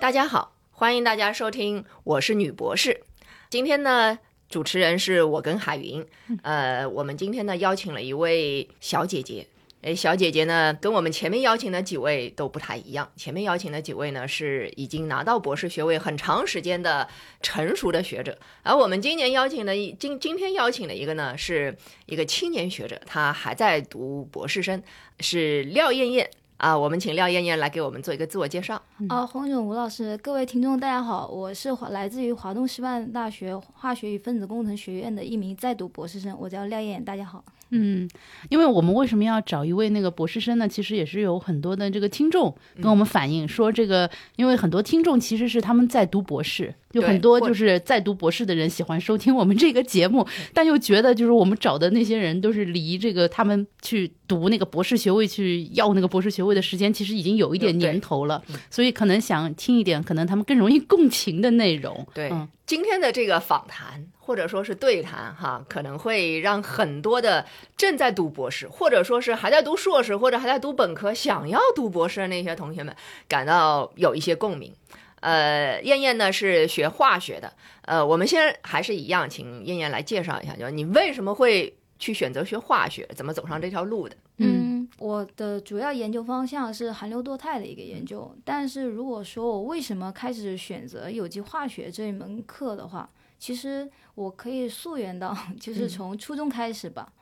[0.00, 3.02] 大家好，欢迎大家收听，我是女博士。
[3.50, 4.18] 今天呢，
[4.48, 6.04] 主持人是我跟海云。
[6.40, 9.46] 呃，我们今天呢邀请了一位小姐姐。
[9.82, 13.12] 哎，小姐姐呢，跟我们前面邀请的几位都不太一样。
[13.14, 17.06] 前面邀请的几位呢，是已经拿到博士学位很长时间的
[17.42, 24.82] 成熟的学者，而我们今年邀请的今今天邀请的一个呢，是一个青年学者，他还在读博士生，
[25.18, 26.30] 是廖艳艳。
[26.56, 28.82] 啊，我们请廖艳艳来给我们做一个自我介绍。
[29.08, 37.42] 啊，洪总吴老师，各位听众，大家好，我是来自于华东师范大学化学与分子工程学院的一名在读博士生，我叫廖艳艳，大家好。
[37.72, 38.10] 嗯，
[38.48, 40.68] 因为我们为什么要找一位那个博士生呢？
[40.68, 46.74] 其实也是有很多的这个听众跟我们反映说，这个因为很多听众其实是他们在读博士。
[46.90, 62.06] 有很多就是在读博士的人喜欢收听我们这个节目， 但又觉得就是我们找的那些人都是离这个他们去读那个博士学位去要那个博士学位的时间，其实已经有一点年头了，所以可能想听一点可能他们更容易共情的内容。
[62.14, 62.32] 对，
[62.66, 67.44] 今天的这个访谈或者说是对谈哈，可能会让很多的
[67.76, 72.94] 正在读博士，或者说是还在读硕士或者还在读本科想要读博士的那些同学们
[73.26, 74.72] 感到有一些共鸣。
[75.20, 77.52] 呃，燕燕呢是学化学的。
[77.82, 84.16] 呃，我们先还是一样，请燕燕来介绍一下，就是你为什么会去选择学化学，怎么走上这条路的？
[84.38, 88.34] 嗯，我的主要研究方向是含硫多肽的一个研究。
[88.44, 97.12] 但是如果说我为什么开始选择有机化学这一门课的话，其实我可以溯源到 就是从初中开始吧。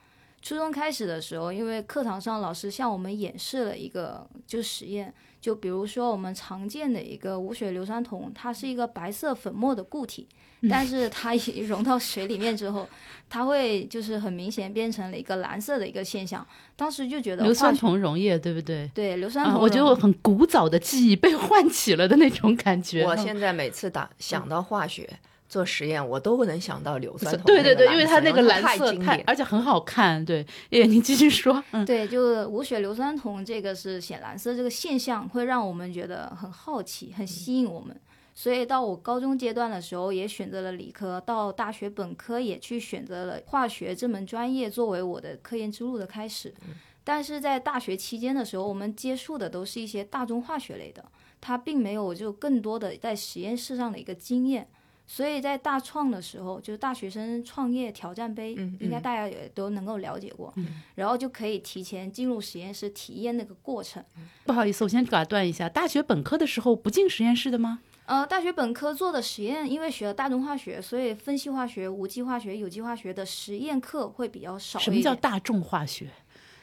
[0.41, 5.13] 初中开始的时候，因为课堂上老师向我们演示了一个就实验。
[5.41, 10.27] 就比如说我们常见的一个无水硫酸铜，它是一个白色粉末的固体，
[10.69, 12.89] 但是它一 融到水里面之后，
[13.29, 16.45] 它会就是很明显变成了一个蓝色的一个现象。
[16.75, 18.91] 当时就觉得硫酸铜溶液，对不对？
[18.95, 19.61] 对，硫酸铜。
[19.61, 23.05] 我觉得我很古早的记忆被唤起了的那种感觉。
[23.05, 25.09] 我现在每次打想到化学。
[25.49, 30.23] 做实验我都能想到硫酸铜，对对对，因为它那个蓝色太，而且很好看。
[30.25, 31.63] 对，哎， 你继续说。
[31.73, 37.99] 嗯，对，就无血硫酸铜这个是显蓝色这个现象，会让我们觉得很好奇，很吸引我们。
[38.35, 46.55] 所以到我高中阶段的时候，也选择了理科；到大学本科也去选择了化学这门专业作为我的科研之路的开始。
[47.03, 51.03] 但是在大学期间的时候，我们接触的都是一些大众化学类的，
[51.41, 54.69] 它并没有就更多的在实验室上的一个经验。
[55.11, 60.53] 所以在大创的时候，就是大学生创业挑战杯，应该大家也都能够了解过，
[60.97, 64.05] 然后就可以提前进入实验室体验那个过程。
[64.45, 67.81] 不好意思，我先打断一下，大学本科的时候不进实验室的吗？
[68.05, 74.79] 呃，大学本科做的实验，因为学了大众化学，所以分析化学、无机化学、有机化学的实验课会比较少。
[74.79, 76.11] 什么叫大众化学？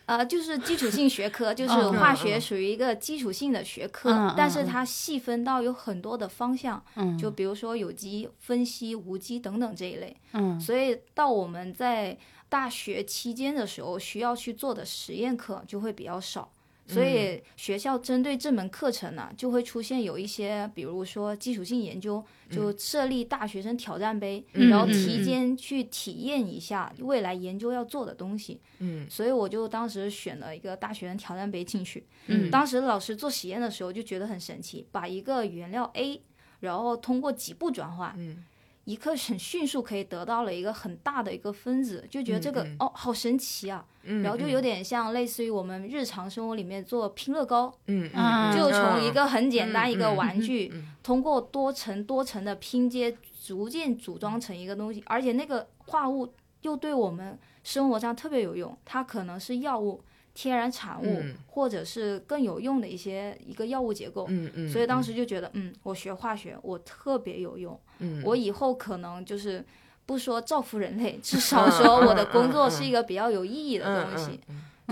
[0.05, 6.83] 呃，就是基础性学科，就 是化学属于一个基础性的学科，但是它细分到有很多的方向，
[7.17, 10.15] 就比如说有机分析、无机等等这一类。
[10.33, 12.17] 嗯，所以到我们在
[12.47, 16.51] 大学期间的时候，需要去做的实验课就会比较少。
[16.87, 28.61] 所以学校针对这门课程呢，就会出现有一些，比如说基础性研究，就设立大学生挑战杯，然后提前去体验一下未来研究要做的东西。
[28.79, 32.05] 嗯，所以我就当时选了一个大学生挑战杯进去。
[32.27, 36.21] 嗯，当时老师做实验的时候就觉得很神奇，把一个原料 A，
[36.59, 38.13] 然后通过几步转化。
[38.17, 38.43] 嗯。
[38.85, 43.85] 一刻很迅速可以得到了一个很大的一个分子，就觉得这个哦好神奇啊，
[44.23, 48.09] 然后就有点像类似于我们日常生活里面做拼乐高，嗯
[48.55, 56.31] 就从一个很简单一个玩具，通过多层多层的拼接，逐渐组装成一个东西，而且那个化物
[56.61, 60.01] 又对我们生活上特别有用，它可能是药物。
[60.35, 69.65] 天然产物，或者是更有用的一些一个药物结构，嗯嗯，所以当时就觉得，嗯，我学化学我特别有用，嗯，我以后可能就是
[70.05, 74.39] 不说造福人类，至少说我的工作是一个比较有意义的东西，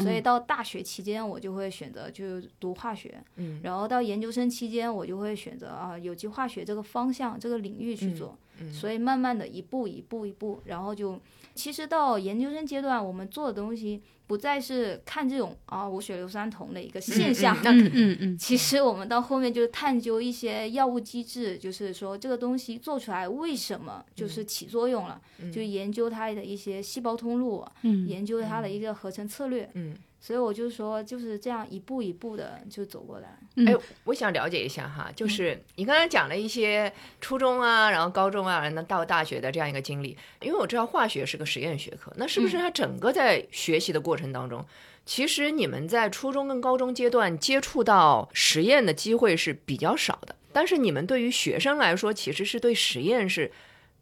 [0.01, 8.37] 所以到大学期间我就会选择就读化学，嗯，然后到研究生期间我就会选择啊有机化学这个方向这个领域去做，
[8.71, 11.19] 所以慢慢的一步一步一步，然后就
[11.55, 14.01] 其实到研究生阶段我们做的东西。
[14.25, 25.21] 不再是看这种啊无血硫酸铜的一个现象，嗯嗯嗯，其实我们到后面就是探究一些药物机制，就是说这个东西做出来为什么就是起作用了，
[25.51, 29.93] 就研究它的一些细胞通路，嗯，研究它的一个合成策略，嗯。
[30.21, 33.37] 所以我就说，就是这样一步一步的就走过来。
[33.55, 36.91] 哎，我想了解一下哈，就是你刚才讲了一些
[37.21, 40.17] 初中啊，然后高中啊，那到大学的这样一个经历。
[40.41, 44.65] 因为我知道化学是个实验学科，那是不是它整个在学习的过程当中，
[45.05, 50.35] 其实你们在初中跟高中阶段接触到实验的机会是比较少的？
[50.51, 53.51] 但是你们对于学生来说，其实是对实验是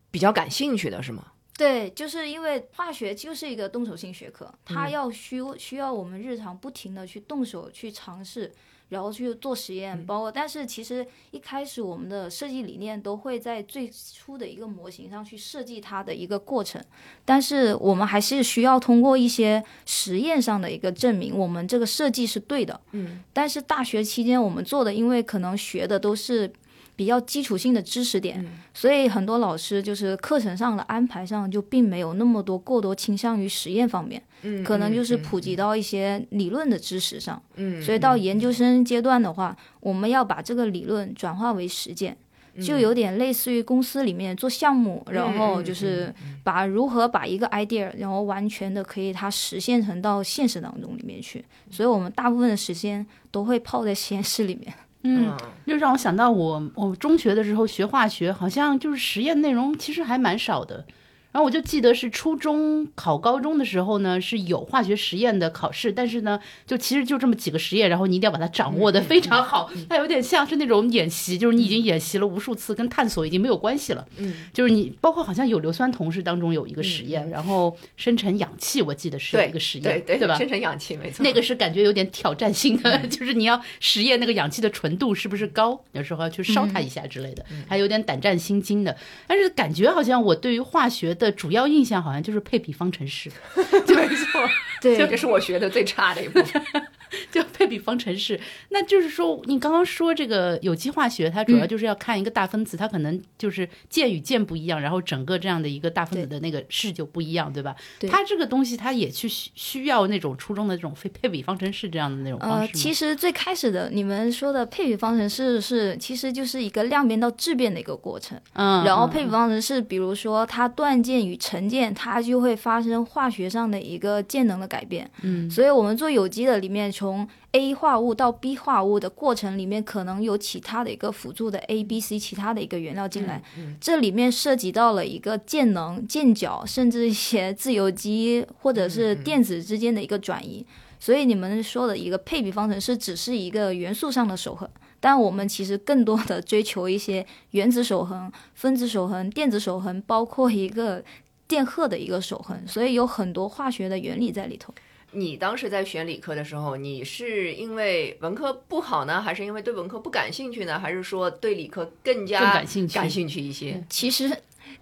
[0.10, 1.26] 比较感兴趣的，是吗？
[1.58, 8.50] 对，就是因为化学就是一个动手性学科，它要需需要我们日常不停的去动手去尝试。
[8.92, 16.84] 然后去做实验，包括，但是其实一开始我们的设计理念都会在最初的一个模型上去设计它的一个过程，
[17.26, 22.80] 但是我们还是需要通过一些实验上的一个证明，我们这个设计是对的。
[22.92, 26.52] 嗯，但是大学期间我们做的，因为可能学的都是。
[26.96, 34.22] 比较基础性的知识点，所以很多老师就是课程上的安排上就并没有那么多过多倾向于实验方面，
[34.64, 37.42] 可能就是普及到一些理论的知识上。
[37.56, 42.16] 嗯，所以到研究生阶段的话，我们要把这个理论转化为实践，
[42.62, 51.44] 就有点类似于公司里面做项目，然后就是把如何把一个 idea，然后完全的可以它实现成到现实当中里面去。
[51.72, 54.72] 所以我们大部分的时间都会泡在实验室里面。
[55.04, 60.86] 嗯，就让我想到我我中学的时候学化学，好像就是实验内容其实还蛮少的。
[61.32, 69.72] 然后我就记得是初中考高中的时候呢，是有化学实验的考试，但是呢，就其实就这么几个实验，然后你一定要把它掌握的非常好。
[69.90, 74.06] 它有点像是那种演习，就是你已经演习了无数次，跟探索已经没有关系了。
[74.18, 80.36] 嗯，就是你包括好像有硫酸铜是当中有一个实验，然后生成氧气，我记得是有一个实验，对对吧？
[80.36, 88.98] 生成氧气没错，那个是感觉有点挑战性的， 就是你要实验那个氧气的纯度是不是高，有时候要去烧它一下之类的，还有点胆战心惊的。
[89.28, 92.02] 但是感觉好像我对于化学的主要印象。
[92.02, 94.50] 好像就是配比方程式， 没错，
[94.82, 96.62] 对，这个是我学的最差的一部分。
[97.30, 107.76] 就配比方程式，那就是说，你刚刚说这个有机化学，它主要就是要看一个大分子，它可能就是键与键不一样，然后整个这样的一个大分子的那个式就不一样，对吧？
[108.10, 112.72] 它这个东西，它也去需要那种初中的这种配配比方程式这样的那种方式。
[112.72, 118.36] 呃，其实最开始的你们说的配比方程式是，其实就是一个量变到质变的一个过程。
[118.54, 125.08] 嗯，然后配比方程式，比如说它断键与成键，它就会发生化学上的一个键能的改变。
[125.22, 126.92] 嗯，所以我们做有机的里面。
[126.92, 133.44] 从 A 化物到 B 化物的过程里面，可能有其他的一个辅助的 A、B、C 其他的一个原料进来，
[133.82, 140.66] 这里面涉及到了一个键能、键角，甚至一些自由基或者是电子之间的一个转移。
[140.98, 144.70] 所以你们说的一个配比方程式只是一个元素上的守恒，
[145.02, 151.04] 但我们其实更多的追求一些原子守恒、分子守恒、电子守恒，包括一个
[151.48, 152.66] 电荷的一个守恒。
[152.66, 154.74] 所以有很多化学的原理在里头。
[155.14, 160.80] 你当时在选理科的时候，你是因为文科不好呢，还是因为对文科不感兴趣呢？
[160.80, 163.84] 还是说对理科更加感兴趣感兴趣一些？
[163.90, 164.32] 其实，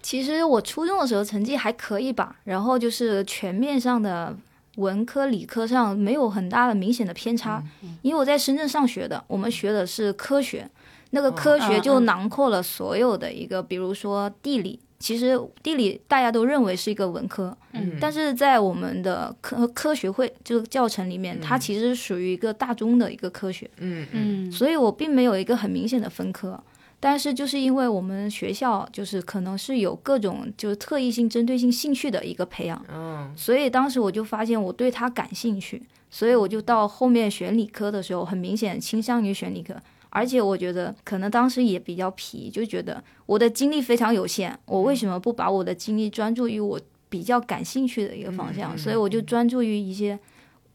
[0.00, 4.36] 其实我初中的时候成绩还可以吧，然后就是全面上的
[4.76, 7.62] 文科、理科上没有很大的明显的偏差。
[8.02, 10.68] 因为我在深圳上学的，我们学的是科学，
[11.10, 14.78] 那个科学就囊括了所有的一个，比如说地理。
[15.00, 26.62] 其实地理大家都认为是一个文科，嗯，但是在我们的科科学会这个教程里面，它其实属于一个大中的一个科学，嗯嗯，所以我并没有一个很明显的分科，
[27.00, 39.74] 但是就是因为我们学校就是可能是有各种就是特异性、针对性兴趣的一个培养，嗯，所以当时我就发现我对它感兴趣，所以我就到后面选理科的时候，很明显倾向于选理科。
[40.10, 48.76] 而且我觉得可能当时也比较皮，就觉得我的精力非常有限，我为什么不把我的精力专注于我比较感兴趣的一个方向？
[48.76, 50.18] 所以我就专注于一些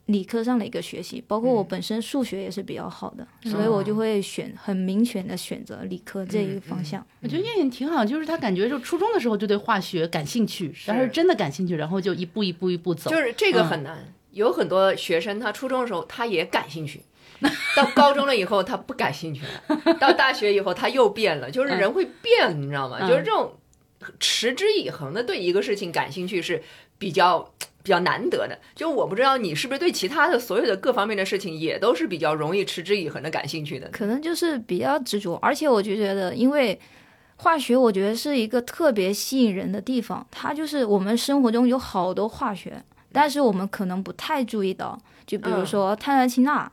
[0.07, 7.05] 理科上的一个学习，包括我本身数学也是比较好的，所以我就会选很明显的选择理科这一个方向。
[7.21, 13.09] 我觉得燕燕挺好，就是她感觉就初中的时候就对化学感兴趣，但是真的感兴趣，然后就一步一步一步走。
[13.09, 17.01] 就是这个很难，有很多学生他初中的时候他也感兴趣。
[17.75, 21.51] 到高中了以后，他不感兴趣了；到大学以后，他又变了。
[21.51, 22.99] 就是人会变，你知道吗？
[23.07, 23.53] 就是这种
[24.19, 26.61] 持之以恒的对一个事情感兴趣是
[26.97, 27.39] 比较
[27.83, 28.57] 比较难得的。
[28.75, 33.89] 就我不知道你是不是对其他的所有的各方面的事情也都是比较容易持之以恒的感兴趣的。
[33.89, 36.79] 可能就是比较执着，而且我就觉得，因为
[37.35, 40.25] 化学，我觉得是一个特别吸引人的地方。
[40.31, 44.97] 它就是我们生活中有好多化学，但是我们可能不太注意到。
[45.27, 46.71] 就比如说碳酸氢钠。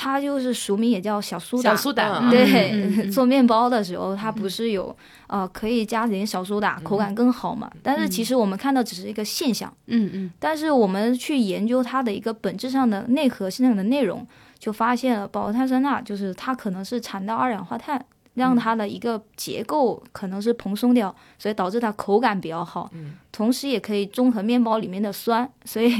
[0.00, 2.30] 它就是俗名也叫小苏打，小苏打。
[2.30, 7.68] 对，做面包的时候它不是有呃可以加点小苏打，口感更好嘛？
[7.82, 10.30] 但是其实我们看到只是一个现象，嗯嗯。
[10.38, 14.24] 但是我们去研究它的一个本质上的内核性的内容，
[14.56, 18.00] 就发现了饱和碳酸钠就是它可能是产到二氧化碳
[18.38, 22.90] 让它的一个结构可能是蓬松掉，所以导致它口感比较好。
[22.94, 25.90] 嗯，同时也可以中和面包里面的酸，所以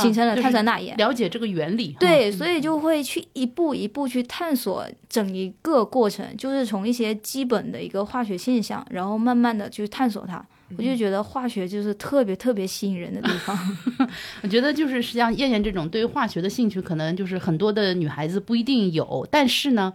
[0.00, 0.96] 形成了碳酸钠盐。
[0.96, 10.44] 了解这个原理，对，所以就会去一步一步去探索整一个过程，就是从一些基本的一个化学现象，然后慢慢的去探索它。
[10.76, 13.56] 我就觉得化学就是特别特别吸引人的地方。
[14.42, 19.24] 我觉得就是实际上燕燕这种对于化学的兴趣，可能就是很多的女孩子不一定有。
[19.30, 19.92] 但是呢，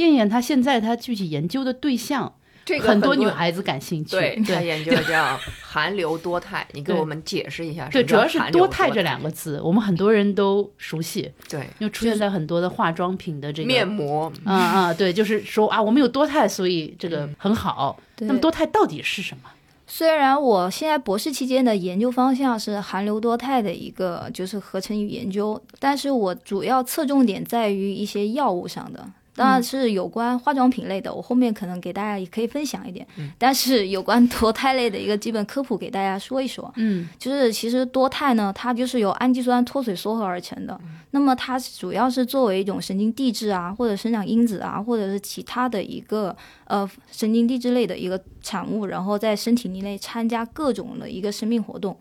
[0.00, 2.32] 燕燕她现在她具体研究的对象，
[2.64, 4.12] 这个很多女孩子感兴趣。
[4.12, 7.88] 对，她研究的叫含硫多肽，你给我们解释一下。
[7.92, 11.30] 对，主要是多肽这两个字，我们很多人都熟悉。
[11.48, 14.32] 对，又出现在很多的化妆品的这个面膜。
[14.44, 18.00] 啊啊，对，就是说啊，我们有多肽，所以这个很好。
[18.20, 19.50] 那么多肽到底是什么？
[19.86, 29.04] 虽然我现在博士期间的研究方向是含流多肽的一个就是合成与研究，但是我主要侧重点在于一些药物上的。
[29.34, 33.06] 当然是有关化妆品类的，我后面可能给大家也可以分享一点。
[33.38, 36.70] 但是有关多肽类的一个基本科普，给大家说一说。
[36.76, 40.78] 嗯，就是其实多肽呢，它就是由氨基酸脱水缩合而成的。
[41.12, 51.96] 那么它主要是作为一种神经递质啊，或者生长因子啊，或者是其他的一个呃神经递质类的一个产物，然后在身体内参加各种的一个生命活动。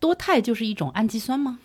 [0.00, 1.58] 多肽就是一种氨基酸吗？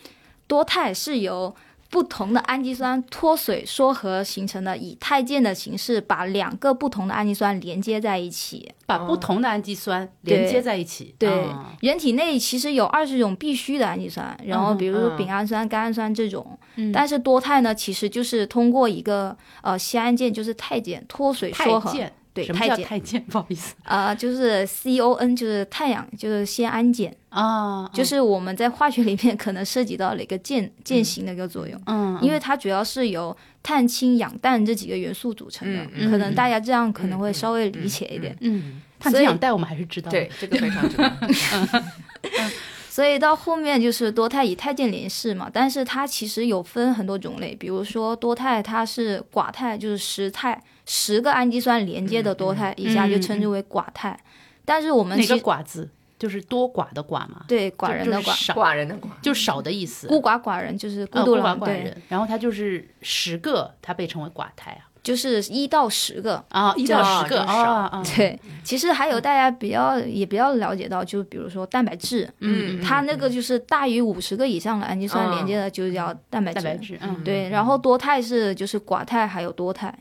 [0.48, 1.54] 多肽是由。
[1.90, 11.16] 不同的氨基酸脱水缩合形成的以肽键的形式，把两个不同的氨基酸连接在一起，把不同的氨基酸连接在一起。
[11.18, 11.48] 对，
[11.82, 16.58] 人体内其实有二十种必需的氨基酸，然后比如说丙氨酸、甘氨酸这种。
[16.94, 21.92] 但是多肽呢，其实就是通过一个呃酰胺键，就是肽键脱水缩合。
[22.34, 23.24] 对，什么叫肽键？
[23.30, 41.12] 不好意思，啊，就是 C O N，就是太阳，就是酰胺键啊，就是我们在化学里面可能涉及到了一个键键型的一个作用，嗯，因为它主要是由碳、氢、氧、氮这几个元素组成的，可能大家这样可能会稍微理解一点，嗯，碳、氢、氧、氮我们还是知道，对，这个非常知道。
[42.90, 50.62] 所以到后面就是多肽以肽键联系嘛，但是它其实有分很多种类，比如说多肽它是寡肽，就是十肽。
[50.92, 54.20] 十个氨基酸连接的多肽，以下就称之为寡肽。
[54.66, 57.46] 但是我们哪个寡字就是多寡的寡嘛？
[57.48, 60.08] 对，寡人的寡，寡人的寡，就少的意思。
[60.08, 61.96] 孤寡寡人就是孤独寡人。
[62.08, 64.90] 然后它就是十个，它被称为寡肽啊。
[65.04, 68.04] 就是一到十个啊，一到十个啊。
[68.16, 76.56] 对，其实还有大家比较也比较了解到，就比如说蛋白质，嗯，它那个就是大于五十个以上的氨基酸连接的，就叫蛋白质。
[76.56, 77.48] 蛋白质，嗯，对。
[77.50, 79.94] 然后多肽是就是寡肽还有多肽。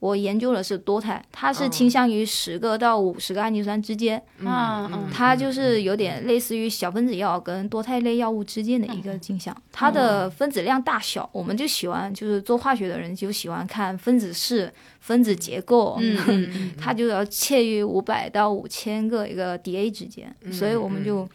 [0.00, 9.56] 我研究的是多肽，它是倾向于十个到五十个氨基酸之间，嗯，它就是有点类似于小分子药跟多肽类药物之间的一个镜像。
[9.72, 15.98] 它的分子量大小，我们就喜欢，就是做化学的人就喜欢看分子式、分子结构，
[16.78, 21.28] 它就要介于五百到五千个一个 Da 之间，所以我们就。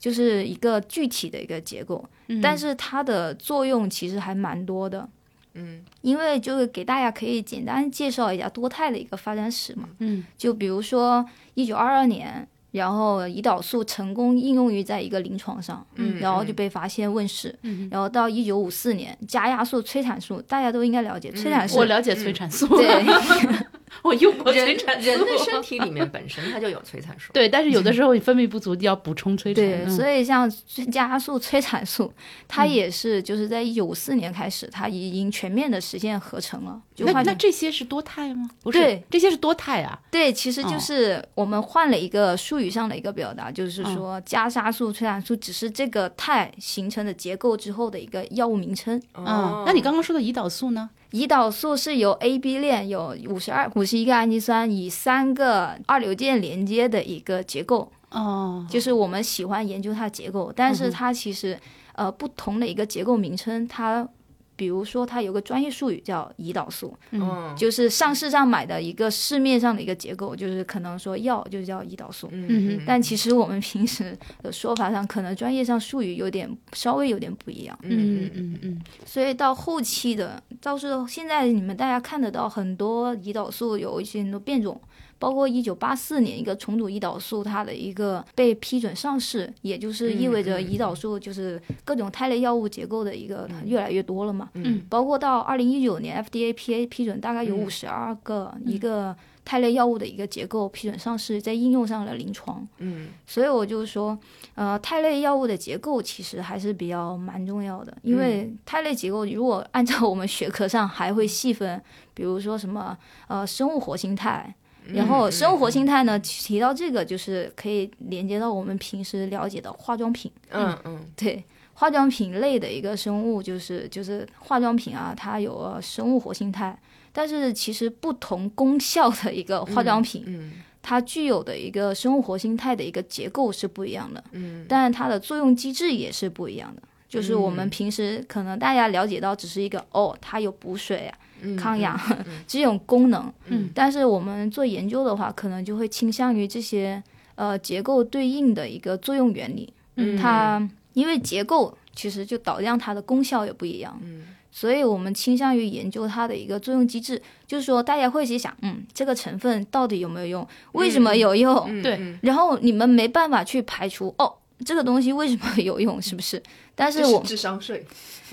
[0.00, 2.04] 就是一个具体的一个结构，
[2.42, 5.08] 但是它的作用其实还蛮多的。
[5.54, 9.88] 嗯，因为就是给大家可以简单介绍一下多肽的一个发展史嘛。
[9.98, 17.56] 嗯，就比如说一九二二年，然后胰岛素成功应用于在一个临床上，嗯，然后就被发现问世。
[17.62, 22.66] 嗯，然后到一九五四年，加压素催产素大家都应该了解催产素，我了解催产素。
[22.68, 23.04] 对。
[24.02, 27.32] 我用过催产素，人的身体里面本身它就有催产素。
[27.34, 29.96] 对，但是有的时候你分泌不足，就要补充催产素。
[29.96, 30.50] 对，所以像
[30.92, 32.12] 加速、催产素，
[32.48, 36.80] 它也是就是在一九五四年开始，它已经全面的实现合成了。
[36.98, 38.48] 那那这些是多肽吗？
[38.62, 39.98] 不是，这些是多肽啊。
[40.10, 49.00] 对，其实就是我们换了一个术语上的一个表达，就是说加沙素、催产素只是这个肽形成的结构之后的一个药物名称。
[49.14, 50.88] 嗯，那你刚刚说的胰岛素呢？
[51.14, 57.88] 胰岛素是由 A B 链有五十二五十一个氨基酸以三个二硫键连接的一个结构。
[58.10, 61.56] 哦，就是我们喜欢研究它的结构，但是它其实
[61.92, 64.08] 呃不同的一个结构名称，它。
[64.56, 84.80] 比如说，它有个专业术语叫胰岛素，嗯，就是上市上买的一个市面上的一个结构，就是可能说药就叫胰岛素，嗯但其实我们平时的说法上，可能专业上术语有点稍微有点不一样，嗯嗯嗯，所以到后期的，倒是现在你们大家看得到很多胰岛素有一些很多变种。
[85.24, 94.50] 包括一九八四年一个重组胰岛素，它的一个被批准上市，也就是意味着胰岛素就是各种肽类药物结构的一个越来越多了嘛。
[94.52, 99.16] 嗯，包括到二零一九年 FDA PA 批准，大概有五十二个一个
[99.46, 102.68] 肽类药物的一个结构批准上市，在应用上了临床。
[102.80, 104.18] 嗯，所以我就说，
[104.54, 111.80] 呃，肽类药物的结构其实还是比较蛮重要的，因为肽类结构如果按照我们学科上还会细分，
[112.12, 112.94] 比如说什么
[113.28, 114.54] 呃生物活性肽。
[114.92, 120.30] 然后生物活性肽呢，提到这个就是可以连接到我们平时了解的化妆品。
[120.50, 126.78] 嗯嗯，对，化妆品类的一个生物就是就是化妆品啊，它有生物活性肽，
[127.12, 134.22] 但是其实不同功效的一个化妆品，嗯，它具有的一个生物活性肽的一个结构是不一样的。
[134.32, 136.82] 嗯，但是它的作用机制也是不一样的。
[137.14, 141.18] 就是我们平时可能大家了解到只是一个哦，它有补水啊。
[141.58, 142.00] 抗氧
[142.46, 147.02] 这种功能，嗯，但是我们做研究的话，可能就会倾向于这些
[147.34, 164.32] 呃结构对应的一个作用原理，嗯，它因为结构其实就导量它的功效也不一样，嗯，所以我们倾向于研究它的一个作用机制，就是说大家会去想，嗯，这个成分到底有没有用，为什么有用，对，然后你们没办法去排除，哦，
[164.64, 166.42] 这个东西为什么 有用，是不是？
[166.74, 167.84] 但是我智商税。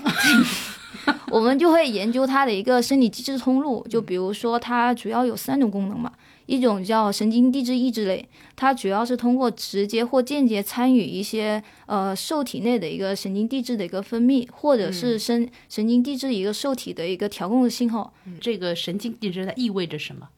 [1.30, 6.12] 我们就会研究它的一个生理机制通路，就比如说它主要有三种功能嘛，
[6.44, 18.12] 一种叫神经递质抑制类，它主要是通过直接或间接参与一些呃受体内的一个神经递质的一个分泌，或者是神神经递质一个受体的一个调控的信号。
[18.38, 20.28] 这个神经递质它意味着什么？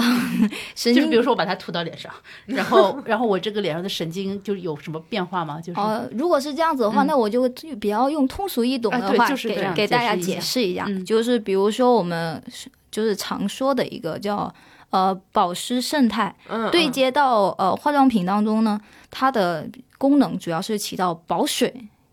[0.74, 2.12] 就是比如说我把它涂到脸上，
[2.46, 5.60] 然后 然后我这个脸上的神经就有什么变化吗？
[5.60, 7.48] 就是呃，如果是这样子的话，那我就
[7.80, 12.42] 比较用通俗易懂的话给给大家解释一下，就是比如说我们
[12.90, 14.52] 就是常说的一个叫
[14.90, 16.34] 呃保湿胜肽，
[16.70, 21.72] 对接到呃化妆品当中呢，它的功能主要是起到保水，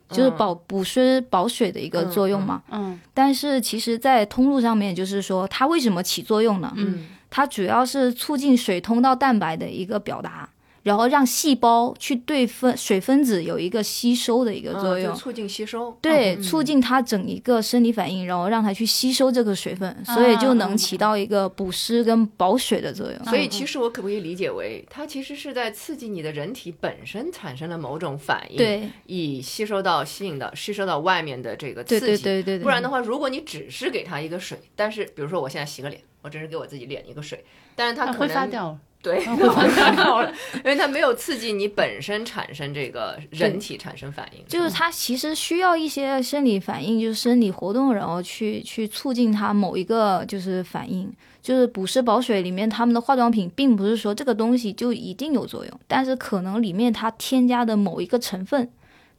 [0.10, 2.62] 就是保补湿保水的一个作用嘛。
[2.72, 6.74] 嗯，但是其实，在通路上面，就是说它为什么起作用呢？
[6.76, 7.08] 嗯。
[7.36, 10.50] 它主要是促进水通道蛋白的一个表达，
[10.84, 15.92] 然后让细胞去对分水分子有一个吸收的一个作用，促进吸收。
[16.00, 23.26] 对，促进它整一个生理反应，然后让它去吸收这个水分，所以就能起到一个补湿跟保水的作用。
[23.26, 32.06] 所以其实我可不可以理解为，它其实是在刺激你的人体本身产生了某种反应，对，以吸收到吸引到吸收到外面的这个刺激。
[32.06, 32.64] 对对对对。
[32.64, 36.02] 不然的话，如果你只是给它一个水，但是比如说我现在洗个脸。
[36.26, 44.44] 我只是给我自己脸一个水，但是它可能 发掉，对，挥发掉了，因为它没有刺激你本身产生这个 人体产生反应。
[44.48, 51.14] 就是它其实需要一些生理反应，就是生理活动，然后去去促进它某一个就是反应。
[51.44, 58.68] 就是补湿保水里面，他们的化妆品并不是说这个东西就一定有作用，但是可能里面它添加的某一个成分，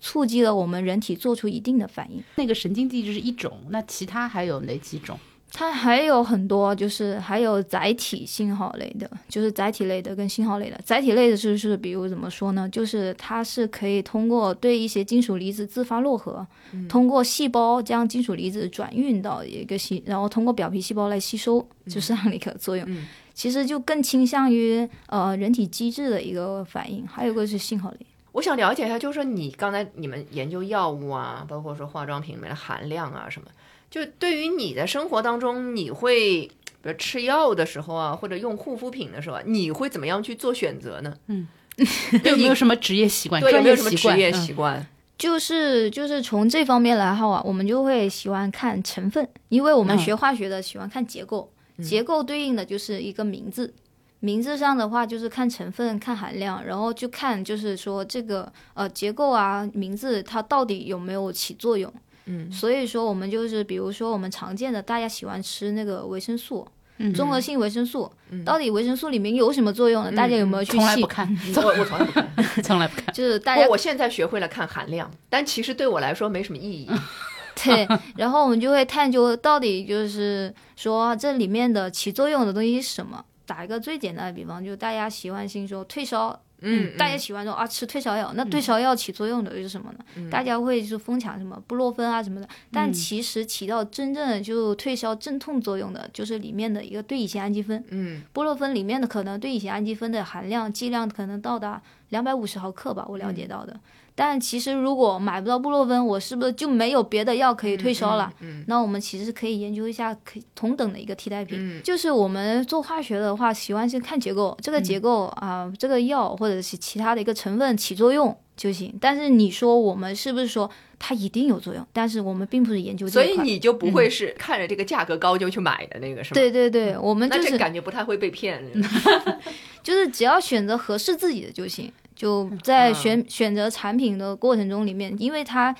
[0.00, 2.20] 促进了我们人体做出一定的反应。
[2.34, 5.16] 那个神经递质是一种，那其他还有哪几种？
[5.52, 10.78] 它还有很多，就是还有载体信号类的，就是载体类的跟信号类的。
[10.84, 12.68] 载体类的就是，比如怎么说呢？
[12.68, 16.46] 就是它是可以通过对一些金属离子自发络合，
[16.88, 22.86] 通过细胞将金属离子转运到一个细，然后通过表皮细胞来吸收，就是这样的一个作用。
[23.32, 27.06] 其实就更倾向于呃人体机制的一个反应。
[27.06, 27.98] 还有一个是信号类。
[28.32, 33.48] 我想了解一下，就是说你刚才你们研究药物啊，包括说化妆品里面的含量啊什么。
[33.90, 36.42] 就对于你的生活当中，你会
[36.82, 41.16] 比如吃药的时候啊，或者用护肤品的时候，你会怎么样去做选择呢？
[41.28, 41.46] 嗯，
[42.24, 43.40] 有没有什么职业习惯？
[43.40, 44.86] 对，有没有什么职业习惯？
[45.18, 51.50] 就是就是从这方面来话，我们就会喜欢看成分，因为我们学化学的喜欢看结构，
[51.82, 53.72] 结构对应的就是一个名字，
[54.20, 61.90] 名字上的话就是看成分、看含量，然后就看就是说这个呃结构啊，名字它到底有没有起作用。
[62.26, 66.66] 嗯，所以说我们就是，比如说我们常见的，大家喜欢吃那个维生素，
[67.14, 68.10] 综合性维生素，
[68.44, 70.12] 到底维生素里面有什么作用呢？
[70.12, 70.72] 大家有没有去？
[70.72, 73.14] 从来不看， 我我从来不看， 从来不看。
[73.14, 76.90] 就是大家，我现在学会了看含量，但其实对我来说没什么意义。
[77.64, 83.24] 对，然后我们就会探究到底就是说这里面的起作用的东西是什么。
[83.46, 86.38] 打一个最简单的比方，就大家习惯性说退烧。
[86.68, 90.28] 嗯，大家喜欢说啊，吃退烧药，那退烧药起作用的是什么呢？
[90.28, 97.82] 大家会就疯抢什么布洛芬啊什么的，但其实起到真正的就退烧镇痛作用的，就是里面的一个对乙酰氨基酚。
[97.90, 103.78] 嗯，布洛芬里面的可能对乙酰氨基酚的含量剂量可能到达两百五十毫克吧，我了解到的。
[104.18, 108.32] 但其实如果买不到布洛芬，我是不是就没有别的药可以退烧了？
[108.40, 111.58] 嗯，那我们其实可以研究一下可同等的一个替代品。
[111.60, 118.92] 嗯就是我们做化学的话，喜欢是看结构，这个结构啊，这个药或者是其他的一个成分起作用就行。
[118.98, 121.86] 但是你说我们是不是说它一定有作用？
[121.92, 126.34] 但是我们并不是研究这所以你就不会是看着这个价格高就去买的那个是吗？
[126.34, 128.64] 对对对，我们就是感觉不太会被骗。
[129.84, 131.92] 就是只要选择合适自己的就行。
[132.16, 135.72] 就在选选择产品的过程中里面，因为它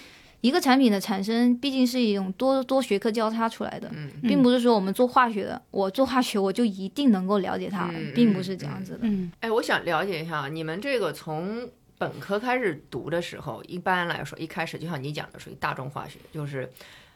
[0.42, 3.90] 一个产品的产生毕竟是一种多多学科交叉出来的，
[4.22, 8.98] 并不是说我们做化学的，我做化学我就一定能够了解它，并不是这样子的。
[9.02, 11.68] 嗯，哎，我想了解一下，你们这个从
[11.98, 16.70] 本科开始读的时候，一般来说一开始就像你讲的，属于大众化学，就是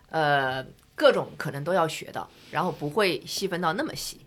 [0.09, 4.19] 呃各种可能都要学到，然后不会细分到那么细。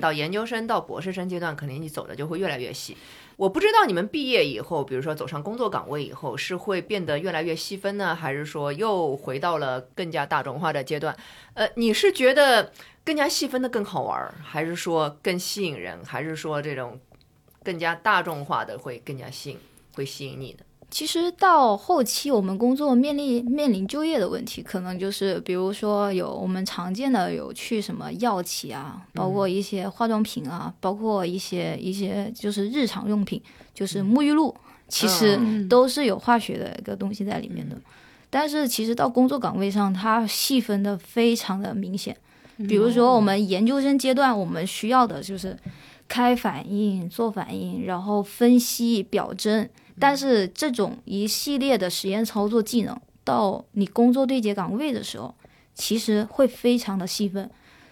[0.00, 2.96] 到研究生到博士生阶段，肯定你走的就会越来越细。
[3.36, 11.16] 我不知道你们毕业以后，比如说走上工作岗位以后，是会变得越来越细分呢，还是说又回到了更加大众化的阶段？
[11.54, 12.72] 呃，你是觉得
[13.04, 17.00] 更加细分的更好玩，还是说更吸引人，还是说这种
[17.62, 19.58] 更加大众化的会更加吸引，
[19.94, 20.64] 会吸引你呢？
[20.92, 33.40] 其实到后期，我们工作面临面临就业的问题，可能就是比如说有我们常见的有去什么药企啊，包括一些化妆品啊，包括一些一些就是日常用品，
[33.72, 34.54] 就是沐浴露，
[34.86, 37.74] 其实都是有化学的一个东西在里面的。
[38.28, 42.14] 但是其实到工作岗位上，它细分的非常的明显。
[42.68, 45.58] 比如说我们研究生阶段，我们需要的就是
[46.06, 49.66] 开反应、做反应，然后分析、表征。
[49.98, 55.34] 但是这种一系列的实验操作技能，到你工作对接岗位的时候，
[55.74, 57.50] 其实会非常的细分。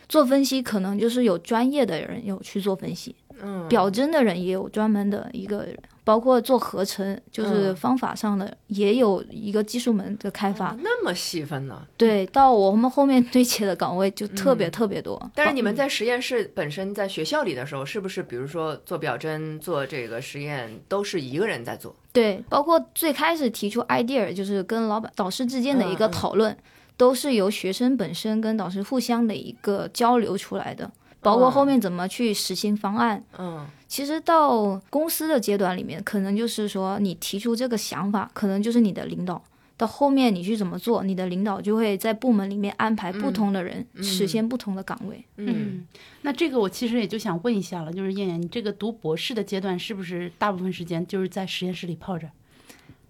[0.09, 5.69] 做分析可能就是有专业的人有去做分析，嗯，表征的人也有专门的一个。
[6.11, 11.87] 包括做合成，就是方法上的也有一个技术门的开发，那么细分呢？
[11.97, 15.31] 对，到我们后面对接的岗位就特别特别多。
[15.37, 21.95] 但是你们在实验室本身在学校里的时候，是不是比如说做表征、做这个实验都是一个人在做？
[22.13, 26.57] 对，包括最开始提出 idea，就是跟老板、导师之间的一个讨论，
[26.97, 30.91] 都是由学生本身跟导师互相的一个交流出来的。
[31.21, 39.43] 包括后面怎么去实行方案，嗯，其实到公司的阶段里面，可能就是说你提出这个想法，可能就是你的领导。
[39.77, 45.25] 到后面你去怎么做，你的领导就会在部门里面安排不同的人实现不同的岗位。
[45.37, 45.87] 嗯，
[46.21, 52.29] 那这个我其实也就想问一下了，就是燕燕，你这个读博士的阶段是不是大部分时间就是在实验室里泡着？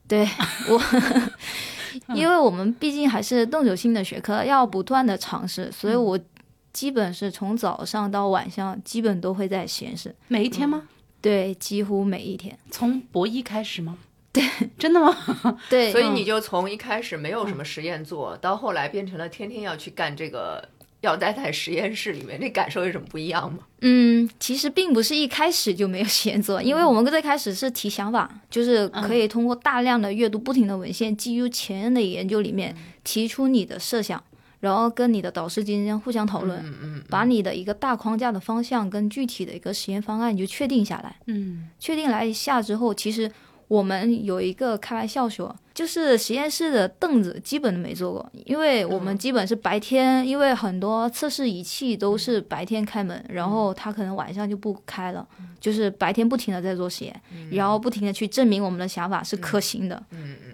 [0.06, 0.28] 对
[0.68, 0.80] 我，
[2.14, 6.18] 因为我们毕竟还是动手性的学科，要不断的尝试，所以我。
[6.72, 10.14] 基本是从早上到晚上，基本都会在实验室。
[10.28, 10.84] 每一天吗？
[11.20, 12.58] 对，几乎每一天。
[12.70, 13.98] 从博一开始吗？
[14.32, 14.42] 对，
[14.78, 15.14] 真的吗？
[15.68, 15.90] 对。
[15.90, 20.66] 所以你就从一开始没有什么实验做到后来变成了天天要去干这个，
[21.00, 23.58] 要待在实验室里面，这感受有什么不一样吗？
[23.80, 34.22] 嗯，其实并不是一开始就没有实验做，因为我们最开始是提想法，就是可以通过大量的阅读不停的文献，基于前人的研究里面提出你的设想。
[34.60, 36.62] 然后跟你的导师进行互相讨论，
[37.08, 41.16] 把你的一个大框架的方向跟具体的一个实验方案你就确定下来。
[41.26, 43.30] 嗯，确定来下之后，其实
[43.68, 45.56] 我们有一个开玩笑说。
[45.80, 55.26] 就是实验室的凳子基本都没坐过，因为我们基本是白天，因为很多测试仪器都是白天开门，然后他可能晚上就不开了，
[55.58, 60.02] 就是白天不停的在做实验，然后不停的去证明我们的想法是可行的。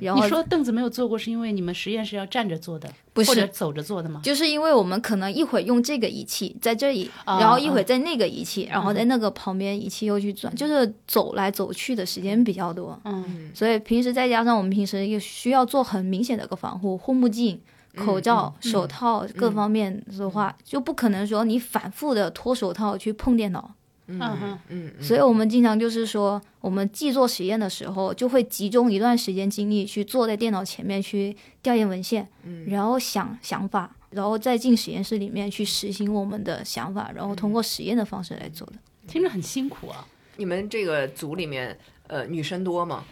[0.00, 4.20] 然后你说凳子没有坐过，是因为你们实验室要站着做的，不是走着做的吗？
[4.22, 12.96] 就是因为我们可能一会儿用这个仪器在这里，然后一会儿在那个仪器，然后在那个旁边仪器又去转，就是走来走去的时间比较多。
[13.04, 15.96] 嗯，所以平时再加上我们平时又需要做很。
[15.96, 17.58] 很明显的一个防护，护目镜、
[17.96, 23.72] 口罩、手套各方面的话，就不可能说你反复的脱手套去碰电脑。
[24.08, 24.92] 嗯嗯嗯。
[25.02, 32.28] 所以我们经常就是说，我们既做实验的时候，就会集中一段时间精力去坐在电脑前面去调研文献，
[32.66, 38.74] 然后想想法，然后再进实验室里面去实行我们的想法，然后通过实验的方式来做的。
[39.08, 40.06] 听着很辛苦啊！
[40.36, 43.02] 你们这个组里面，呃，女生多吗？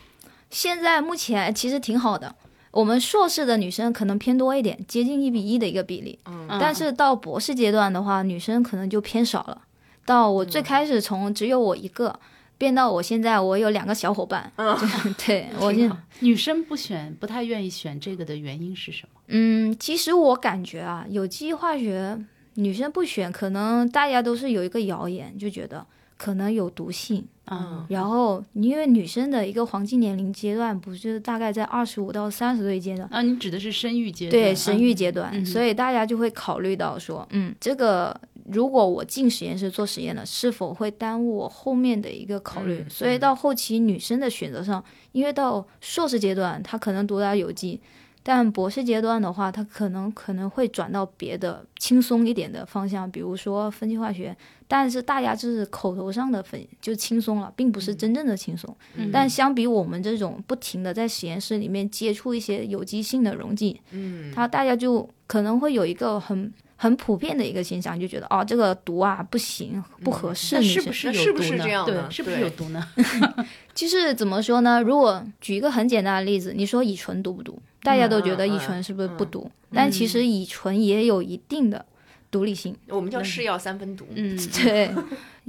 [0.54, 2.32] 现在目前其实挺好的。
[2.70, 6.16] 我们硕士的女生可能偏多一点，接近一比一的一个比例。
[6.26, 9.62] 嗯，但是到博士阶段的话，女生可能就偏少了。
[10.06, 12.20] 到我最开始从只有我一个，
[12.56, 14.52] 变到我现在我有两个小伙伴。
[14.56, 14.76] 嗯，
[15.26, 15.90] 对 我现
[16.20, 19.20] 女生不选，不太愿意选这个的原因是什么？
[19.26, 22.16] 嗯，其实我感觉啊，有机化学
[22.54, 25.84] 女生不选，可能大家都是有一个谣言，就觉得
[26.24, 27.22] 可能有毒性。
[27.46, 34.42] 嗯，然后因为女生的一个黄金年龄阶段不是大概在二十五到三十岁阶段啊，你指的是生育阶段？
[34.42, 38.18] 对，生育阶段，所以大家就会考虑到说，嗯，这个
[38.50, 42.82] 如果我进实验室做实验了，是否会耽误我后面的一个考虑？
[42.88, 44.82] 所以到后期女生的选择上，
[45.12, 47.78] 因为到硕士阶段，她可能读到有机，
[48.26, 54.34] 但博士阶段的话，他可能可能会转到别的轻松一点的方向，比如说分析化学。
[54.66, 58.74] 但是大家就是口头上的分就轻松了，并不是真正的轻松。
[59.12, 66.52] 但相比我们这种不停的在实验室里面接触一些有机性的溶剂，嗯，他大家就可能会有一个很。
[66.84, 70.62] 很普遍的一个现象，就觉得哦，这个毒啊不行，不合适。
[70.62, 72.10] 是不是是不是这样的？
[72.10, 72.86] 是不是有毒呢？
[73.74, 74.82] 其实怎么说呢？
[74.82, 77.58] 如果举一个很简单的例子，你说乙醇毒不毒？
[77.82, 79.50] 大家都觉得乙醇是不是不毒？
[79.72, 81.86] 但其实乙醇也有一定的
[82.30, 82.76] 毒理性。
[82.88, 84.06] 我们叫是药三分毒。
[84.14, 84.90] 嗯， 对。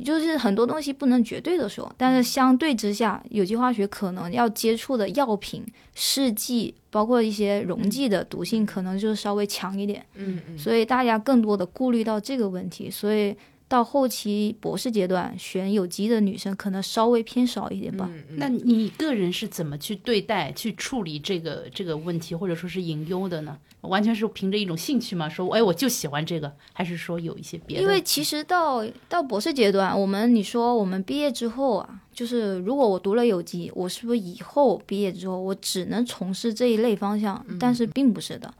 [0.03, 10.05] 就是很多东西不能绝对的说，但是相对之下，有机化学可能要接触的药品、试剂，包括一些溶剂的毒性，可能就是稍微强一点。
[10.15, 10.58] 嗯嗯。
[10.58, 13.36] 所以大家更多的顾虑到这个问题，所以
[13.67, 18.10] 到后期博士阶段选有机的女生可能稍微偏少一点吧。
[18.38, 23.58] 那你个人是怎么去对待、去处理这个这个问题，或者说是隐忧的呢？
[23.82, 25.30] 完全是凭着一种兴趣嘛？
[25.30, 27.84] 说，哎，我就喜欢这个，还是说有一些别的？
[27.84, 37.45] 因为其实到到博士阶段，我们你说我们毕业之后啊，就是如果我读了有机，我是不是以后毕业之后我只能从事这一类方向？
[37.60, 38.51] 但是并不是的。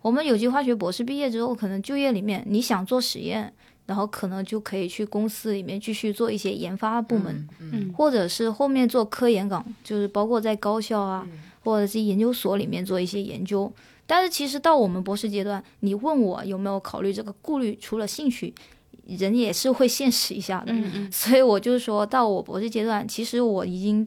[0.00, 3.52] 我们有机化学博士毕业之后，可能就业里面你想做实验，
[3.90, 11.26] 然后可能就可以去公司里面继续做一些研发部门，嗯，或者是后面做科研岗，就是包括在高校啊，
[11.64, 13.68] 或者是研究所里面做一些研究。
[14.06, 18.54] 但是其实到我们博士阶段，你问我有没有考虑这个顾虑，除了兴趣，
[19.08, 20.72] 人也是会现实一下的。
[20.72, 21.10] 嗯 嗯。
[21.10, 24.06] 所以我就是说到我博士阶段，其实我已经，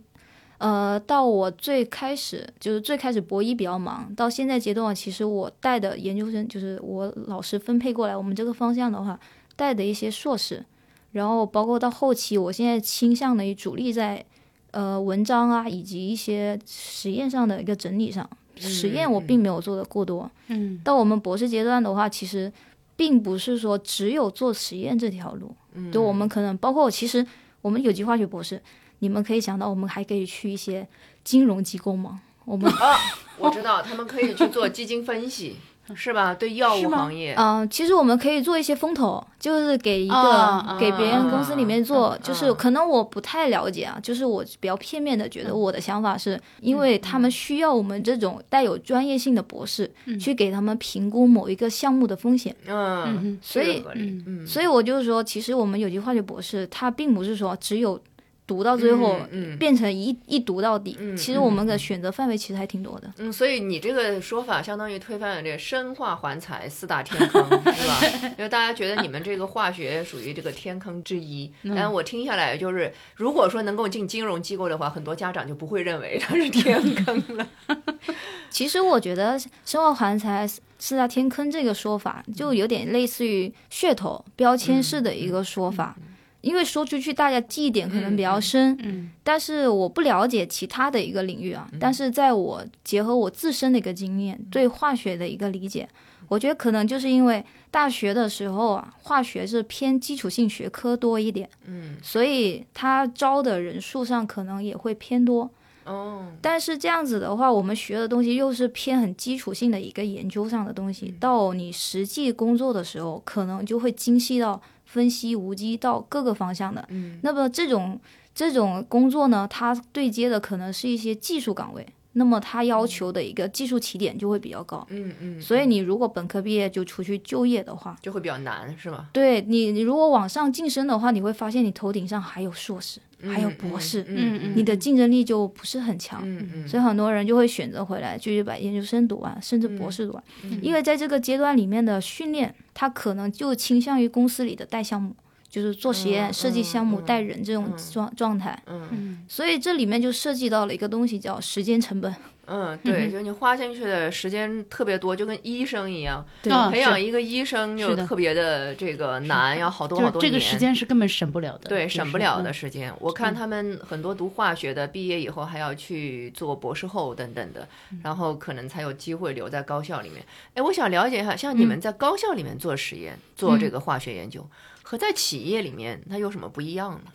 [0.59, 9.19] 呃，到我最开始就是最开始博一比较忙，到现在阶段，其实我带的研究生就是我老师分配过来我们这个方向的话，
[9.63, 10.65] 带的一些硕士，
[11.13, 14.25] 然后包括到后期，我现在倾向的主力在，
[14.71, 18.29] 呃，文章啊以及一些实验上的一个整理上。
[18.57, 22.51] 实验我并没有做的过多，嗯，到我们博士阶段的话，其实
[22.95, 27.25] 并不是说只有做实验这条路，嗯，就我们可能包括其实
[27.61, 28.61] 我们有机化学博士，
[28.99, 30.87] 你们可以想到我们还可以去一些
[31.23, 32.21] 金融机构吗？
[32.45, 32.95] 我们啊，
[33.39, 35.55] 我知道他们可以去做基金分析。
[35.95, 36.33] 是吧？
[36.33, 54.47] 对药物行业，嗯，其实我们可以做一些风投，就是给一个给别人公司里面做，就是可能我不太了解啊，就是我比较片面的觉得我的想法是，因为他们需要我们这种带有专业性的博士去给他们评估某一个项目的风险，嗯，所以，嗯。
[54.47, 57.99] 所以我就是说，其实我们有机化学博士他并不是说只有。
[58.45, 59.19] 读到最后，
[59.57, 60.97] 变成一一读到底。
[61.17, 63.11] 其实我们的选择范围其实还挺多的。
[63.17, 67.41] 嗯，所以你这个说法相当于推翻了这个生化环材四大天坑，
[67.73, 68.01] 是吧？
[68.37, 71.49] 因为大家觉得你们这个化学属于这个天坑之一。
[71.75, 77.47] 但我听下来，就是如果说能够进金融机构的话，很多家长就不会认为它是天坑了。
[78.49, 85.95] 其实我觉得生化环材四大天坑这个说法，就有点类似于噱头标签式的一个说法。
[86.43, 91.69] 因为说出去大家记忆点可能比较深，嗯，但是我不了解其他的一个领域啊。
[91.79, 95.87] 但是在我结合我自身的一个经验，对化学的一个理解，
[96.27, 105.49] 我觉得可能就是因为大学的时候啊，化学是偏基础性学科多一点，嗯，所以它招的人数上可能也会偏多。
[105.85, 114.61] 哦，但是这样子的话，我们学的东西又是偏很基础性的一个研究上的东西，到你实际工作的时候，可能就会精细到。
[114.93, 117.99] 分析无机到各个方向的，嗯，那么这种
[118.35, 129.09] 这种工作呢，它对接的可能是一些技术岗位，那么他要求的一个技术起点就会比较高，嗯嗯，所以你如果本科毕业就出去就业的话，就会比较难，是吧？
[129.11, 132.99] 对你，你如果往上晋升的话，你会发现你头顶上还有硕士。
[133.25, 140.23] 还有博士，嗯嗯，你的竞争力就不是很强，嗯嗯，所以很多人就会选择回来继续把研究生读完，甚至博士读完，
[140.61, 145.15] 因为在这个阶段里面的训练，他可能就倾向于公司里的带项目，
[145.53, 152.11] 就是做实验、设计项目、带人这种状状态，嗯，所以这里面就涉及到了一个东西叫时间成本。
[152.45, 160.29] 嗯，对，就你花进去的时间特别多，就跟医生一样，对，培养一个医生就特别的这个难，要好多好多年。
[160.29, 161.69] 这个时间是根本省不了的。
[161.69, 162.93] 对，省不了的时间。
[162.99, 167.65] 我看他们很多读化学的，毕业以后还要去做博士后等等的，
[168.03, 170.25] 然后可能才有机会留在高校里面。
[170.53, 174.45] 哎，我想了解一下，像你们在高校里面做实验、做这个化学研究，
[174.81, 177.11] 和在企业里面它有什么不一样呢？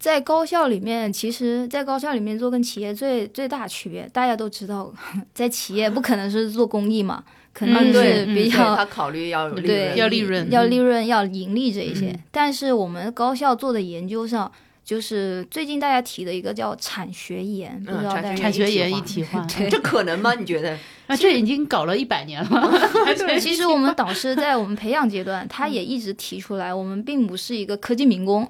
[0.00, 4.90] 在高校里面，其实，在高校里面做跟企业最最大区别，大家都知道，
[5.34, 12.18] 在企业不可能是做公益嘛，肯定是比较他考虑要对要利润，要利润要盈利这一些。
[12.30, 14.50] 但是我们高校做的研究上，
[14.90, 20.34] 就是最近大家提的一个叫产学研，不知道大家产学研一体化， 这可能吗？
[20.34, 20.76] 你觉得？
[21.06, 22.72] 啊，这已经搞了一百年了。
[23.38, 28.44] 其实我们导师在我们培养阶段，他也一直提出来，我们并不是一个科技民工，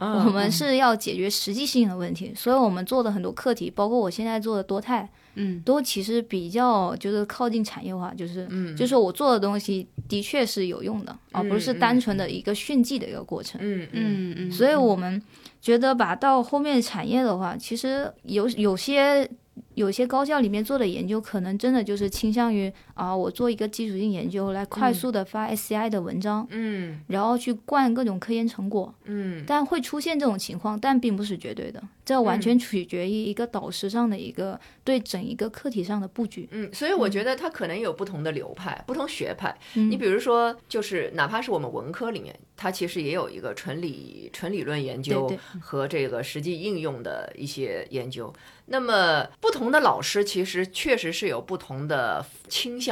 [0.00, 2.32] 我们是要解决实际性的问题。
[2.34, 13.58] 所以我们做的很多课题，包括我现在做的多态，嗯，都其实比较就是靠近产业化，就是，嗯就是我做的东西的确是有用的，而不是单纯的一个炫技的一个过程。
[13.62, 14.52] 嗯嗯嗯。
[14.52, 15.20] 所以我们
[15.60, 19.28] 觉得吧，到后面产业的话，其实有有些。
[19.74, 39.56] 有些高校里面做的研究，可能真的就是倾向于啊，我做一个基础性研究来快速的发 SCI 的文章，嗯，然后去灌各种科研成果，嗯，但会出现这种情况，但并不是绝对的，这完全取决于一个导师上的一个对整一个课题上的布局，嗯，所以我觉得它可能有不同的流派、不同学派。
[39.74, 45.30] 你比如说，就是哪怕是我们文科里面，它其实也有一个纯理、纯理论研究
[45.60, 48.32] 和这个实际应用的一些研究。
[48.68, 52.85] 那么，不同的老师其实确实是有不同的倾向，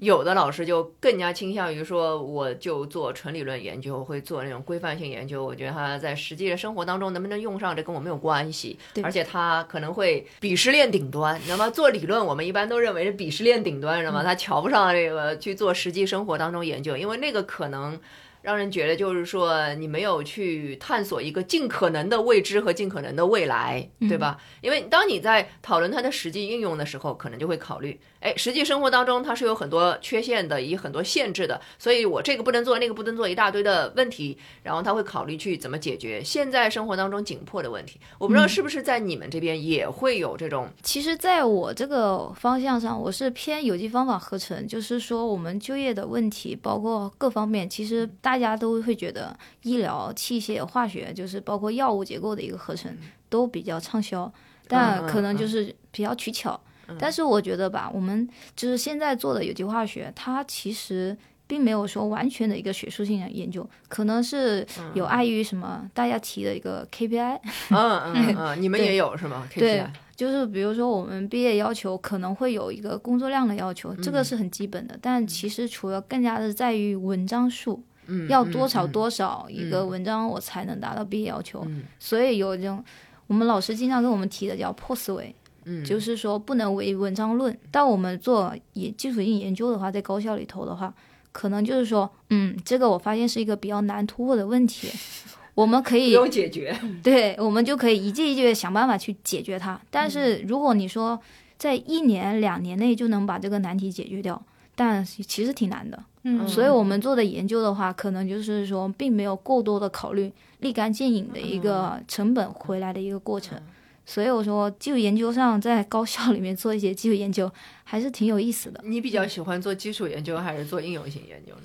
[0.00, 5.44] 有的老师就更加倾向于说，我就做纯理论研究，会做那种规范性研究。
[5.44, 8.78] 我觉得他在实际的生活当中能不能用上，这跟我没有关系。
[9.02, 11.68] 而且他可能会鄙视链顶端，你知道吗？
[11.68, 14.24] 做理论，我们一般都认为是鄙视链顶端，知道吗？
[14.24, 18.00] 他瞧不上这个去做实际生活当中研究，因为那个可能。
[18.42, 24.36] 让人觉得就是说，你没有去探索一个尽可能的未知和尽可能的未来，对吧？
[24.60, 28.00] 因为当你在讨论它的实际应用的时候，可能就会考虑。
[28.22, 37.98] 哎，实际生活当中它是有很多缺陷的，以很多限制的，所以我这个不能做，那个不能做，一大堆的问题，然后他会考虑去怎么解决现在生活当中紧迫的问题。
[38.18, 40.68] 我不知道是不是在你们这边也会有这种。
[40.82, 52.96] 其实，在我这个方向上，我是偏有机方法合成，就是说我们就业的问题，包括各方面，其实大家都会觉得医疗器械、化学，就是包括药物结构的一个合成，
[53.28, 54.32] 都比较畅销，
[54.68, 56.60] 但可能就是比较取巧。
[56.98, 67.38] 但是我觉得吧，我们就是现在做的有机化学，它其实并没有说完全的一个学术性的研究，可能是有碍于什么大家提的一个 KPI。
[67.70, 69.46] 嗯嗯嗯， 你们也有是吗？
[69.54, 69.84] 对，
[70.16, 74.98] 就是比如说我们毕业要求可能会有一个工作量的要求，这个是很基本的。
[75.02, 77.82] 但其实除了更加的在于文章数，
[78.28, 81.66] 要多少多少一个文章我才能达到毕业要求。
[81.98, 82.82] 所以有这种
[83.26, 85.34] 我们老师经常跟我们提的叫破思维。
[85.64, 87.56] 嗯，就是说不能为文章论。
[87.70, 90.92] 但我们做也基础性研究的话，在高校里头的话，
[91.32, 94.88] 可能就是说，嗯，这个我发现是一个比较难突破的问题，
[95.54, 99.80] 我们可以不用解决， 对，我们就可以一届一届想办法去解决它。
[99.90, 101.18] 但是如果你说
[101.58, 104.42] 在一年两年内就能把这个难题解决掉，
[104.74, 106.02] 但其实挺难的。
[106.24, 113.60] 嗯，所以我们做的研究的话，可能就是说，并没有过多的考虑立竿见影的一个成本回来的一个过程。
[114.04, 117.50] 所以我说，技术研究上在高校里面做一些技术研究，
[117.84, 118.80] 还是挺有意思的。
[118.84, 121.62] 你比较喜欢做基础研究还是做应用型研究呢？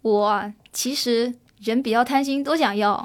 [0.00, 3.04] 我其实人比较贪心，都想要，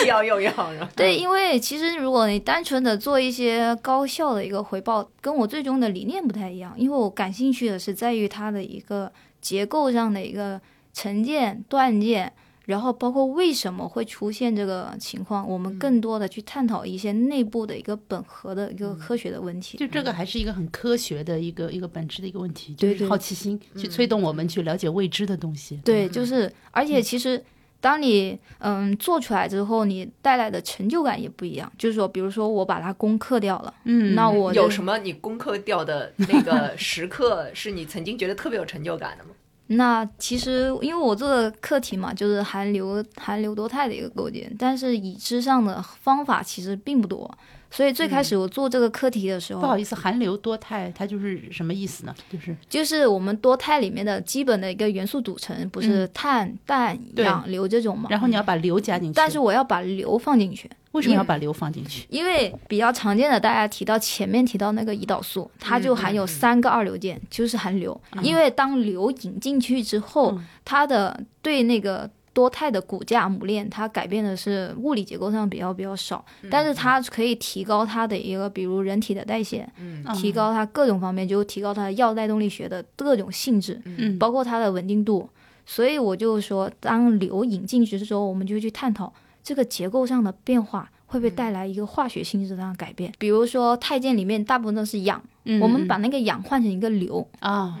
[0.00, 0.52] 既要又要？
[0.96, 6.74] 对，因为其实如果你单纯的做一些高效的一个回报，跟我最终的理念不太一样。
[6.76, 10.60] 因为我感兴趣的是在于它的一个结构上的一个
[10.94, 12.32] 沉淀、断件。
[12.70, 19.76] 然后包括为什么会出现这个情况，我们更多的去探讨一些内部的一个本核的一个科学的问题。
[19.76, 25.80] 就这个还是一个很科学的一个一个本质的一个问题，就是好奇心去推动我们去了解未知的东西。
[25.84, 27.42] 对，就是而且其实
[27.80, 31.70] 当你嗯做出来之后，你带来的成就感也不一样。
[31.76, 39.30] 就是说，比如说我把它攻克掉了，嗯，那我有什么你攻克掉的那个时刻 是你曾经觉得特别有成就感的吗？
[39.72, 47.30] 那其实，因为我做的课题嘛，就是含硫含硫多肽的一个构建，但是已知上的方法其实并不多。
[47.70, 52.14] 所以最开始我做这个课题的时候，不好意思，含硫多肽它就是什么意思呢？
[52.30, 58.08] 就是就是我们多肽里面的基本的一个元素组成，不是碳、氮、氧、硫这种吗？
[58.10, 60.68] 然后你要把硫加进去，但是我要把硫放进去。
[60.92, 62.04] 为什么要把硫放进去？
[62.08, 67.98] 因为比较常见的，大家提到前面提到那个胰岛素，它就含有三个二硫键，就是含硫。
[68.20, 72.10] 因为当硫引进去之后，它的对那个。
[72.32, 79.68] 多肽的骨架母链，它改变的是物理结构上比较比较少，但是它可以提高它的一个，比如人体的代谢，
[80.14, 83.80] 提高它各种方面，就提高它药代动力学的各种性质，
[84.18, 85.28] 包括它的稳定度。
[85.66, 93.12] 所以我就说，当硫引进去之后，我们就去探讨这个结构上的变化会不会带来一个化学性质上的改变。
[93.18, 95.22] 比如说，太键里面大部分都是氧，
[95.60, 97.78] 我们把那个氧换成一个硫啊，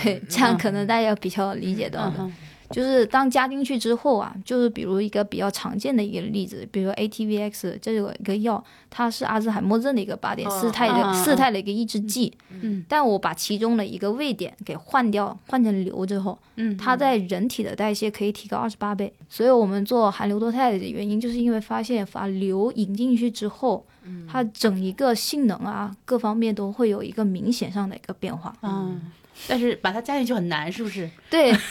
[0.00, 2.30] 对，这样可能大家比较理解到的。
[2.70, 12.32] 就是当加进去之后啊，就是比如一个比较常见的一个例子，比如 ATVX 这有一个药，它是阿兹海默症的一个靶点四肽的四肽的一个抑制剂。
[12.62, 19.12] 嗯，但我把其中的一个位点给换掉，换成硫之后，嗯，它在人体的代谢可以提高二十八倍。
[19.28, 23.84] 所以我们做含硫多肽的原因，就是因为发现把硫引进去之后，
[24.30, 28.56] 它整一个性能啊，各方面都会有一个明显上的一个变化。
[28.62, 29.00] 嗯，
[29.46, 31.08] 但是把它加进去很难，是不是？
[31.28, 31.54] 对。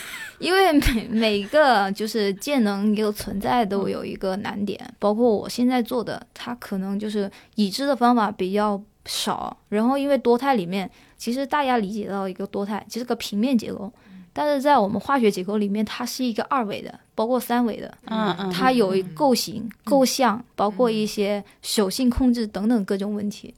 [0.43, 9.55] 因为每每个就是键能一个存在都有一个难点，包括我现在做的，它可能就是已知的方法比较少。
[9.69, 13.89] 然后因为多肽里面，其实大家理解到一个多肽就是个平面结构，
[14.33, 23.53] 但是在我们化学结构里面，它是一个二维的，包括三维的，嗯嗯，它有构型、构象，包括一些手性控制等等各种问题。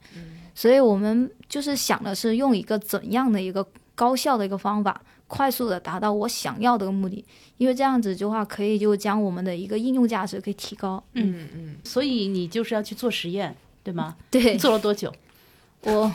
[0.54, 3.66] 所以我们就是想的是用一个怎样的一个
[3.96, 5.02] 高效的一个方法。
[5.28, 7.24] 快速的达到我想要的目的，
[7.58, 11.04] 因为这样子的话，可以就将我们的一个应用价值可以提高。
[11.14, 14.16] 嗯嗯，所以你就是要去做实验，对吗？
[14.30, 14.56] 对。
[14.58, 15.12] 做了多久？
[15.84, 16.12] 我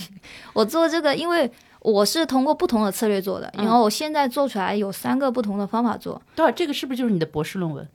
[0.54, 1.50] 我做这个，因为
[1.80, 6.20] 我是通过不同的策略做的，然后我现在做出来有三个不同的方法做。
[6.34, 6.52] 多少？
[6.52, 7.86] 这个是不是就是你的博士论文？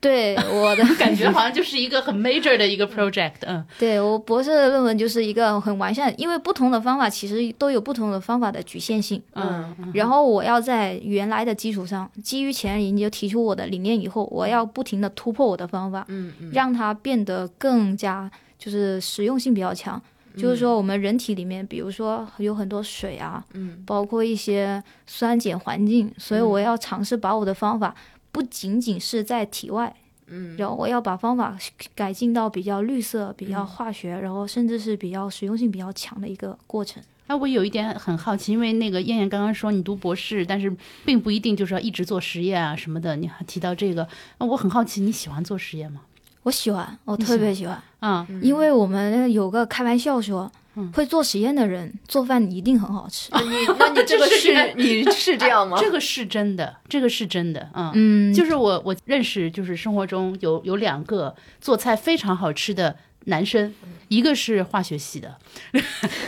[0.00, 20.00] 对我的 感觉好像就是一个很 major 的一个 project，嗯， 对我博士论文就是一个很完善，因为不同的方法其实都有不同的方法的局限性，嗯，然后我要在原来的基础上，基于前人研究提出我的理念以后，我要不停的突破我的方法，嗯嗯，让它变得更加就是实用性比较强，
[20.36, 27.92] 就是说我们人体里面，比如说有很多水啊，嗯，包括一些酸碱环境，所以我要尝试把我的方法。
[28.30, 29.94] 不仅仅是在体外，
[30.26, 31.56] 嗯，然后我要把方法
[31.94, 37.02] 改进到比较绿色、比较化学，然后甚至是比较实用性比较强的一个过程。
[37.26, 40.74] 那我有一点很好奇，因为那个燕燕刚刚说你读博士，但是
[41.04, 43.16] 并不一定就是要一直做实验啊什么的。
[43.16, 44.08] 你还提到这个，
[44.38, 46.00] 那我很好奇，你喜欢做实验吗？
[46.44, 50.50] 我喜欢，我特别喜欢啊，因为我们有个开玩笑说。
[50.92, 53.30] 会做实验的人做饭一定很好吃。
[53.44, 55.78] 你那你这个是 你是这样吗？
[55.82, 63.74] 这个是真的，这个是真的嗯嗯，就是我我认识，就是生活中有有两个做菜非常好吃的男生，
[64.08, 65.36] 一个是化学系的，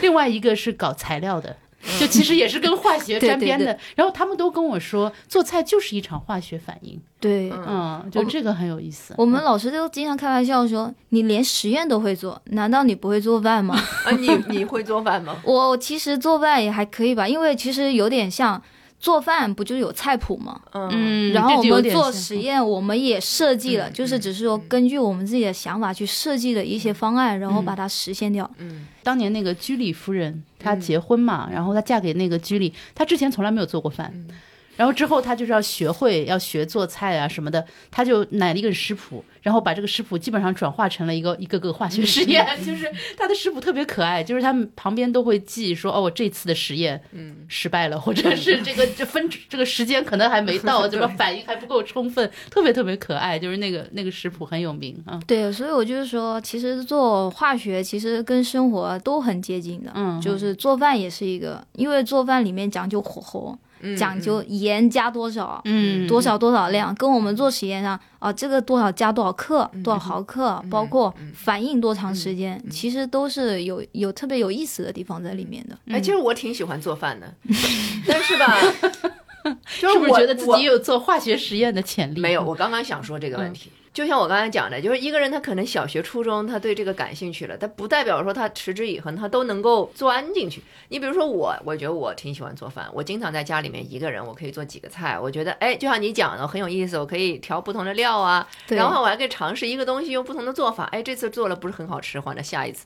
[0.01, 1.57] 另外一个是搞材料的。
[1.99, 6.99] 就其实也是跟化学沾边的，然后他们都跟我说，做菜就是一场化学反应。
[7.19, 9.13] 对，嗯，就这个很有意思。
[9.17, 13.75] 我们老师都经常开玩笑说：“你连实验都会做，难道你不会做饭吗？”
[14.05, 15.35] 啊，你你会做饭吗？
[15.43, 18.61] 我其实做饭也还可以吧，因为其实有点像。
[19.01, 20.61] 做饭不就有菜谱吗？
[20.73, 28.49] 嗯，然后我们做实验，我们也设计了，就是只是说根据我们自己的想法去设计的一些方案，然后把它实现掉。
[28.59, 34.13] 嗯，当年那个居里夫人她结婚嘛，然后她嫁给那个居里，她之前从来没有做过饭。
[34.81, 42.43] 然后之后他就是要学会要学做菜啊什么的，他就买了一个食谱，然后把这个食谱基本上转化成了一个一个个化学实验。
[42.65, 53.37] 就是他的食谱特别可爱，就是他们旁边都会记说哦，我这次的实验嗯失败了，或者是这个这分这个时间可能还没到， 这个反应还不够充分，特别特别可爱。
[53.37, 55.19] 就是那个那个食谱很有名啊。
[55.27, 63.55] 对，所以我就是说，其实做化学其实跟生活都很接近的，嗯，就是做饭也是一个，因为做饭里面讲究火候。
[63.97, 75.77] 讲究盐加多少，嗯，多少多少量，跟我们做实验上啊，这个多少加多少克，多少毫克，包括反应多长时间，其实都是有有特别有意思的地方在里面的。
[75.87, 77.33] 哎，其实我挺喜欢做饭的，
[78.07, 78.57] 但是吧，
[79.65, 82.19] 是不是觉得自己有做化学实验的潜力？
[82.19, 83.71] 没有，我刚刚想说这个问题。
[83.93, 90.63] 就像我刚才讲的，就是一个人他可能小学、初中他对这个感兴趣了，但不代表说他持之以恒，他都能够钻进去。
[90.87, 95.19] 你比如说我，我觉得我挺喜欢做饭，我经常在家里面一个人，我可以做几个菜。
[95.19, 100.85] 我觉得，哎，就像你讲的很有意思，我可以调不同的料啊，然后我还可以尝试一个东西用不同的做法。
[100.85, 102.85] 哎，这次做了不是很好吃，换了下一次。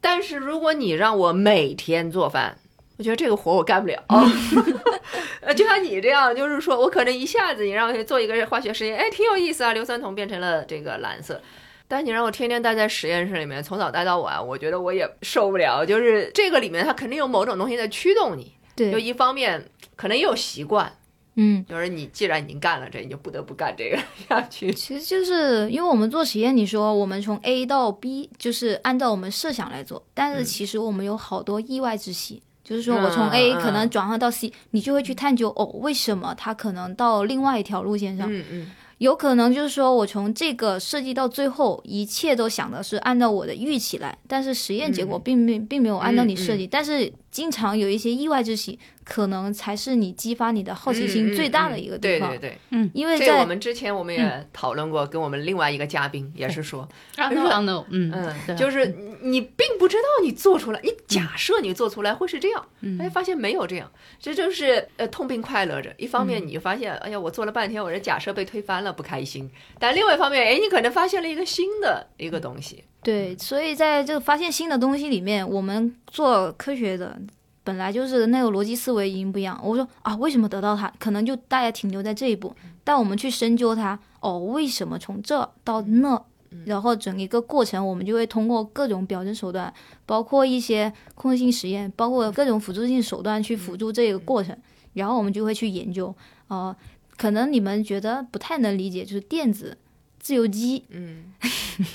[0.00, 2.58] 但是如果你让我每天做饭，
[2.98, 4.02] 我觉得这个活我干不了。
[5.40, 11.40] 呃，就像你这样，就是说我可能一下子你让我去做一个化学实验，哎，挺有意思啊，硫酸铜变成了这个蓝色。
[11.88, 15.84] 但你让我天天待在实验室里面，从早待到晚，我觉得我也受不了。
[15.86, 18.52] 就是这个里面它肯定有某种东西在驱动你。
[18.74, 20.92] 对，就一方面可能也有习惯，
[21.36, 23.96] 嗯，就是你既然已经干了这，你就不得不干这个
[24.28, 24.72] 下去。
[24.72, 32.42] 其实就是因为我们做实验，你说我们从 A 到 B 就是按照我们设想来做，但是其实我们有好多意外之喜。
[32.68, 38.26] 就是说我从 A 可能转换到 C，你就会去探究哦，为什么它可能到另外一条路线上？
[38.28, 47.12] 嗯嗯，有可能就是说我从这个设计到最后，一切都想的是按照我的预期来，但是实验结果并没并没有按照你设计，但是。
[47.36, 52.30] 经常有一些意外之喜，可能才是你激发你的好奇心最大的一个地方。
[52.30, 58.86] 对对对，嗯，因为在我们之前我们也讨论过，跟我们另外一个嘉宾也是说，啊，no，嗯嗯，就是
[59.26, 62.66] 你并不知道你做出来，你假设你做出来会是这样，
[63.00, 65.92] 哎，发现没有这样，这就是呃痛并快乐着。
[65.98, 69.48] 一方面你就发现，哎呀，我做了半天，我这假设被推翻了，不开心；
[69.78, 72.84] 但另外一方面，哎，你可能发现了一个新的一个东西。
[73.02, 77.16] 对，所以在这个发现新的东西里面，我们做科学的
[77.62, 79.60] 本来就是那个逻辑思维已经不一样。
[79.62, 80.92] 我说啊，为什么得到它？
[80.98, 82.54] 可能就大家停留在这一步，
[82.84, 86.24] 但我们去深究它，哦，为什么从这到那，
[86.64, 89.72] 然后整一个过程，我们就会通过各种表征手段，
[90.06, 94.56] 包括一些控制性实验，包括各种辅助性手段去辅助这个过程，
[94.94, 96.14] 然后我们就会去研究。
[96.48, 96.74] 呃，
[97.16, 99.76] 可能你们觉得不太能理解，就是电子
[100.18, 101.32] 自由基，嗯。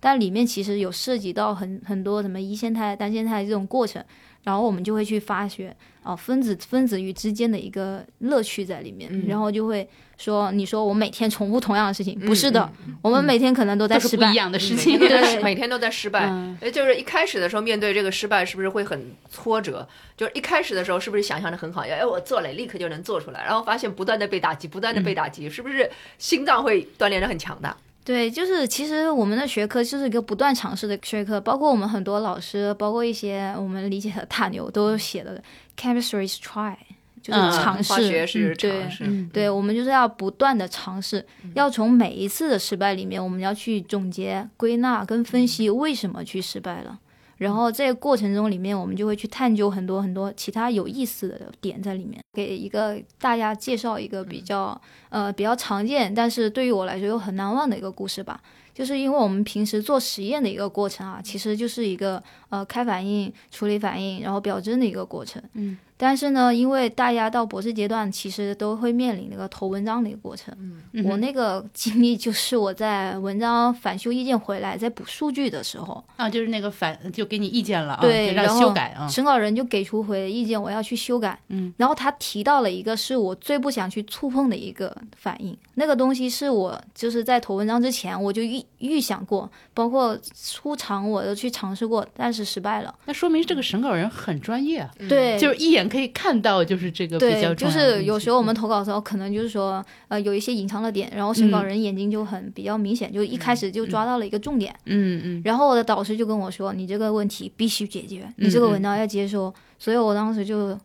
[0.00, 4.04] 但里面其实有涉及到很很多什么一线态、单线态这种过程，
[4.44, 12.70] 然后我们就会去发掘啊分子分子与之间的一个乐趣在里面，然后就会说，你说我每天重复同样的事情，不是的，
[13.02, 14.58] 我们每天可能都在失败一样的。
[14.58, 16.28] 事情，对，每天都在失败。
[16.60, 19.86] 哎，就是一开始的时候面对这个失败，是不是会很挫折？
[20.16, 25.88] 就是一开始的时候是不是想象的很好，哎，我做了立刻就能做出来，然后发现不断的被打击，不断的被打击，是不是
[26.18, 27.76] 心脏会锻炼的很强大？
[28.04, 35.40] 对，就是其实我们的学科就是一个不断尝试的学科，包括我们很多老师，包括一些我们理解的大牛都写的
[35.78, 36.74] chemistry is try，
[37.22, 41.24] 就是尝试，化学是尝试，对，我们就是要不断的尝试，
[41.54, 46.98] 要从每一次的失败里面，我们要去总结、归纳跟分析为什么去失败了。
[47.36, 58.40] 然后这个过程中里面，我们就会去探究很多很多其他有意思的点在里面，给一个大家介绍一个比较呃比较常见，但是对于我来说又很难忘的一个故事吧。
[58.74, 65.42] 就是因为我们平时做实验的一个过程啊，其实就是一个呃开反应、处理反应，然后表征的一个过程。
[65.54, 65.78] 嗯。
[66.00, 70.54] 但是呢，因为大家到博士阶段，其实都会面临那个投文章的一个过程。
[70.92, 81.36] 嗯，我那个经历就是我在文章返修意见回来，在补数据的时候啊，就是那个返就给你意见了，对，然后修改啊，审稿人就给出回意见，我要去修改。
[81.48, 92.94] 嗯，然后他提到了一个是我最不想去触碰的一个反应，那个东西是我就是在投文章之前我就预预想过，包括出场我都去尝试过，但是失败了。
[93.06, 95.88] 那说明这个审稿人很专业啊，对，就是一眼。
[95.88, 104.74] 可以看到，就是这个比较就是有时候我们投稿的时候，可能就是说，呃，有一些隐藏的点，然后审稿人眼睛就很比较明显，就一开始就抓到了一个重点。
[104.84, 105.42] 嗯嗯。
[105.44, 110.78] 然后我的导师就跟我说：“你这个问题必须解决，你这个文章要接收。”所以我当时就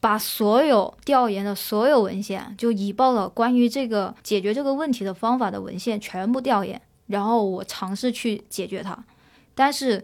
[0.00, 8.96] 把所有调研的所有文献，就已报了关于这个解决这个问题的方法的文献全部调研，然后我尝试去解决它。
[9.54, 10.02] 但是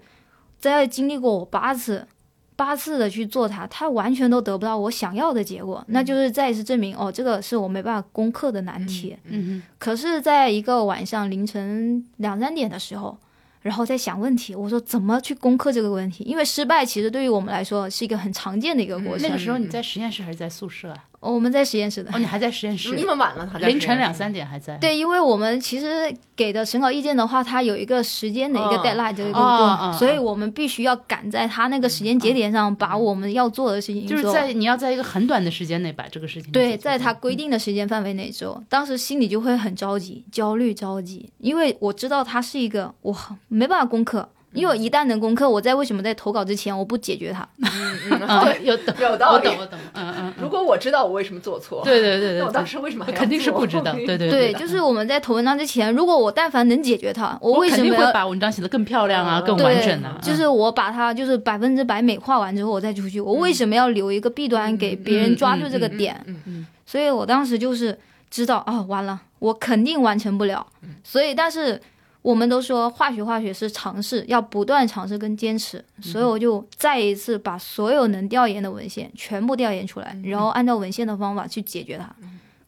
[0.71, 2.07] 在经历过我八次。
[2.55, 9.17] 八次的去做它，它完全都得不到我想要的结果，那就是再一次证明哦，这个是我没办法攻克的难题。
[9.25, 13.19] 嗯可是，在一个晚上凌晨两三点的时候，
[13.63, 16.23] 然后在想问题，我说怎么去攻克这个问题？
[16.25, 19.27] 因为失败其实对于我们来说是一个很常见的一个过程。
[19.27, 20.99] 那个时候你在实验室还是在宿舍啊？
[21.31, 22.93] 我们在实验室的哦，你还在实验室？
[22.97, 24.77] 那么晚了，凌晨两三点还在？
[24.79, 38.63] 对，因为我们其实给的审稿意见的话，它有一个时间的一个 deadline 这个过，所以我们必须要赶在他那个时间节点上，把我们要做的事情就是在你要在一个很短的时间内把这个事情对，在他规定的时间范围内做。
[38.69, 43.17] 当时心里就会很着急、焦虑、着急，因为我知道他是一个我
[43.47, 44.29] 没办法攻克。
[44.53, 47.47] 因为一旦能攻克，我在为什么在投稿之前我不解决它？
[47.63, 47.99] 嗯
[48.29, 50.35] 嗯，有有道理，我懂我懂，嗯嗯。
[50.41, 53.93] 如果我知道我为什么做错，对对对对， 我当时为什么肯定是不知道？
[54.07, 60.19] 对对对，就是我们在投文章之前，如果我但凡能解决它，我为什么会把文章写得更漂亮啊，更完整呢？
[60.23, 66.21] 就是我把它就是百分之百美化完之后，我再出去，我为什么要留一个弊端给别人抓住这个点？
[66.27, 66.67] 嗯嗯。
[66.87, 67.99] 所以我当时就是
[68.31, 70.67] 知道啊，完了，我肯定完成不了。
[71.03, 71.81] 所以，但是。
[72.23, 82.09] 我们都说化学化学是尝试，要不断尝试跟坚持，所以我就再一次把所有能调研的文献全部调研出来，然后按照文献的方法去解决它，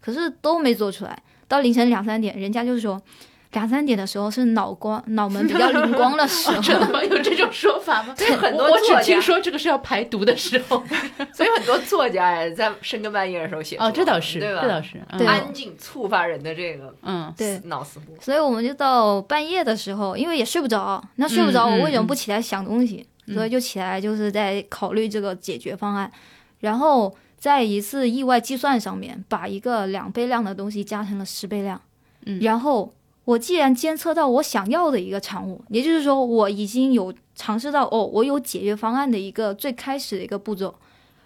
[0.01, 1.23] 可是都没做出来。
[1.49, 3.01] 到凌晨两三点，人家就是说。
[3.55, 7.03] 两三点的时候是脑光脑门比较灵光的时候， 真的吗？
[7.03, 8.15] 有这种说法吗？
[8.19, 10.83] 对，很多我只听说这个是要排毒的时候，
[11.33, 13.77] 所以很多作家也在深更半夜的时候写。
[13.77, 14.61] 哦，这倒是，对吧？
[14.63, 18.15] 这倒是，安静触发人的这个嗯，对脑死波。
[18.21, 23.07] 所以我们就到半夜的时候，因为也睡不着，那睡不着，我为什么不起来想东西？
[23.33, 26.11] 所以就起来，就是在考虑这个解决方案，
[26.61, 31.81] 然后在一次意外计算上面，把一个两倍量的东西加成了十倍量，
[32.27, 32.93] 嗯然后。
[33.25, 40.75] 我既然监测到我想要的一个产物，也就是说我已经有尝试到哦，我有解决方案的一个最开始的一个步骤，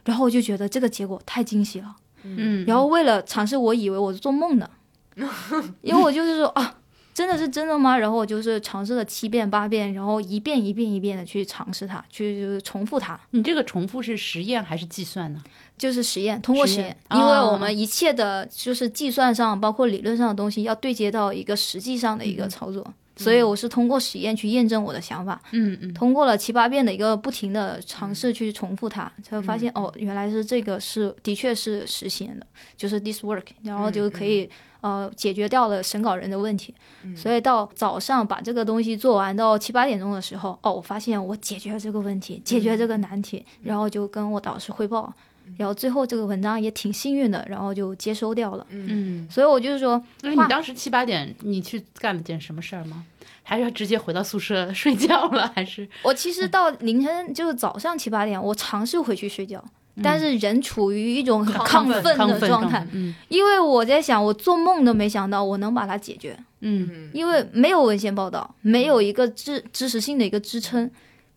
[0.05, 1.97] 然后我就觉得这个结果太惊喜了。
[2.23, 4.71] 嗯，然后为了尝试，我以为我是做梦的，
[5.83, 6.77] 因为我就是说啊。
[7.19, 7.99] 真的是真的吗？
[7.99, 13.19] 然后我就是尝试了七遍八遍，然后一遍一遍一遍的去尝试它，去就是重复它。
[13.31, 15.43] 你这个重复是实验还是计算呢？
[15.77, 25.43] 就是实验，通过实验，因为我们一切的就是计算上，包括理论上的东西，要对接到一个实际上的一个操作，所以我是通过实验去验证我的想法。
[25.51, 25.93] 嗯嗯。
[25.93, 32.47] 通过了七八遍的一个不停的尝试去重复它，才发现哦，原来是这个是的确是实现的，
[32.77, 34.49] 就是 this work，然后就可以。
[34.81, 36.75] 呃，解决掉了审稿人的问题，
[37.17, 45.13] 所以到早上把这个东西做完，到七八点钟的时候，哦，我发现我解决了这个问题，解决这个难题，然后就跟我导师汇报，
[45.57, 48.67] 然后最后这个文章也挺幸运的，然后就接收掉了。
[48.71, 53.05] 嗯，所以我就是说，那你当时七八点你去干了件什么事儿吗？
[53.43, 55.51] 还是直接回到宿舍睡觉了？
[55.55, 55.89] 还是？
[56.03, 59.65] 我其实到凌晨就是早上七八点，我尝试回去睡觉。
[60.03, 62.17] 但是人处于一种很亢奋。
[62.19, 62.87] 的状态，
[63.29, 66.39] 因为我在想，我做梦都没想到我能把它解决。
[66.61, 70.91] 嗯，因为没有文献报道，没有一个知知识性的一个支撑，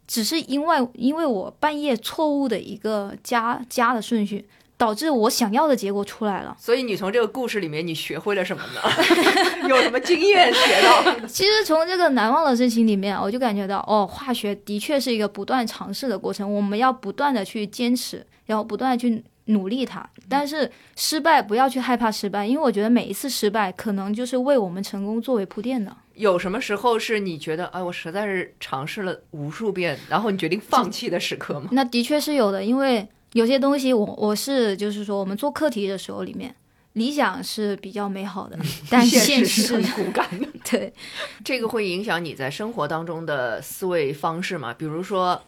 [0.08, 4.46] 只是因为因为我半夜错误的一个加加的顺序。
[4.82, 8.82] 导致我想要的结果出来了，所以你从这个故事里面你学会了什么呢？
[9.70, 11.20] 有什么经验学到？
[11.30, 20.04] 其实从这个难忘的事情里面，我就感觉到，哦，化学的确是一个不断尝试的过程，我们要不断的去坚持，然后不断的去努力它。
[20.28, 25.96] 但是失败不要去害怕失败，因为我觉得每一次失败可能就是为我们成功作为铺垫的。
[26.16, 31.70] 有什么时候是你觉得，哎，我实在是尝试了无数遍，然后你决定放弃的时刻吗？
[31.72, 33.08] 那的确是有的，因为。
[33.34, 36.54] 有些东西，我我是就是说，我们做课题的时候，里面
[36.94, 38.58] 理想是比较美好的，
[38.90, 40.48] 但现实是很骨感的。
[40.70, 40.94] 对，
[41.44, 44.74] 这个会影响你在生活当中的思维方式吗？
[44.74, 45.42] 比如说，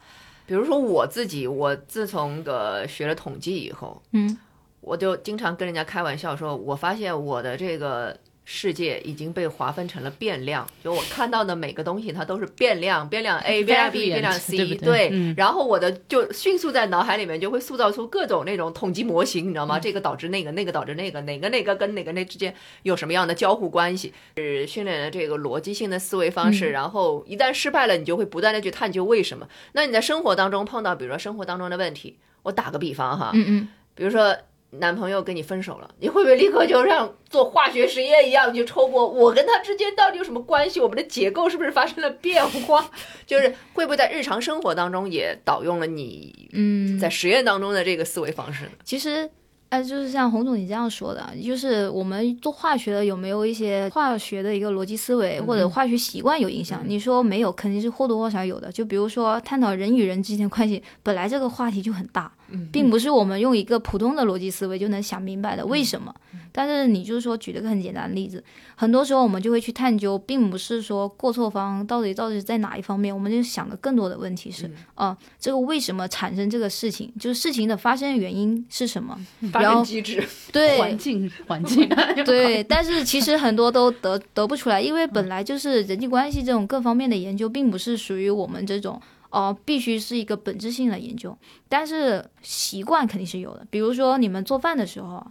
[0.46, 4.38] 比如说我自己，我自从个学了统计以后，嗯，
[4.82, 8.18] 我就经常跟人家开玩笑说，我发现我的这个。
[8.46, 15.34] 世界已经被划分成了变量，就我看到的每个东西，它都是变量，变量 A、变量 B、变量 C，对。
[15.38, 19.80] 然后我的就迅速在脑海里面就会塑造出各种那种统计模型，你知道吗？
[19.80, 24.14] 这个导致那个，那个导致那个，哪个哪个跟哪个那之间有什么样的交互关系？
[24.36, 26.72] 是训练的这个逻辑性的思维方式。
[26.72, 29.48] 然后一旦失败了，你就会不断的去探究为什么。
[29.72, 34.36] 那你在生活当中碰到，比如说生活当中的问题，我打个比方哈，嗯嗯，比如说。
[34.80, 40.80] 男朋友跟你分手了，你会不会立刻就像做化学实验一样，就抽过我跟他之间到底有什么关系？
[40.80, 42.90] 我们的结构是不是发生了变化？
[43.26, 48.72] 就是会不会在日常生活当中也导用了你嗯在实验当中的这个思维方式呢？
[48.84, 49.30] 其实。
[49.70, 56.84] 哎，就是像洪总你这样说的，就是我们做化学的有没有一些化学的一个逻辑思维或者化学习惯有影响？
[56.86, 58.72] 你说没有，肯定是或多或少有的。
[58.72, 62.32] 就比如说探讨人与人之间关系，本来这个话题就很大，
[62.72, 65.66] 并不是我们用一个普通的逻辑思维就能想明白的。
[65.66, 66.14] 为什么？
[66.56, 68.44] 但是你就是说举了个很简单的例子，
[68.76, 77.12] 很多时候我们就会去探究，并不是说过错方到底到底在哪一方面，我们就想的更多的问题是啊，这个为什么产生这个事情？
[77.20, 79.20] 就是事情的发生原因是什么？
[79.52, 81.90] 然后机制对环境环境
[82.24, 89.02] 对，但是其实很多都得得不出来，因为本来就是人际关系这种各方面的研究，并不是属于我们这种
[89.34, 91.38] 哦，必须是一个本质性的研究。
[91.68, 95.22] 但是习惯肯定是有的，比如说你们做饭的时候。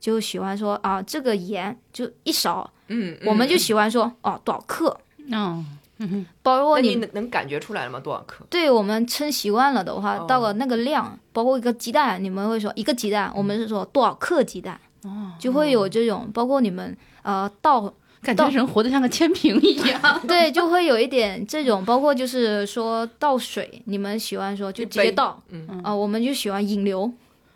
[0.00, 4.96] 就喜欢说啊，这个盐就一勺，嗯，我们就喜欢说哦，多少克？
[5.28, 7.98] 嗯，包括你能能感觉出来了吗？
[7.98, 8.46] 多少克？
[8.48, 14.80] 对我们称习惯了的话，到了那个量，包括一个鸡蛋，你们会说一个鸡蛋，我们是说多少克鸡蛋？
[15.02, 17.92] 哦，就会有这种，包括你们呃倒，
[18.22, 20.20] 感觉人活得像个千平一样。
[20.26, 25.80] 对，就会有一点这种，包括就是说倒水，你们喜欢说就直接倒，嗯。
[25.82, 27.10] 啊，我们就喜欢引流。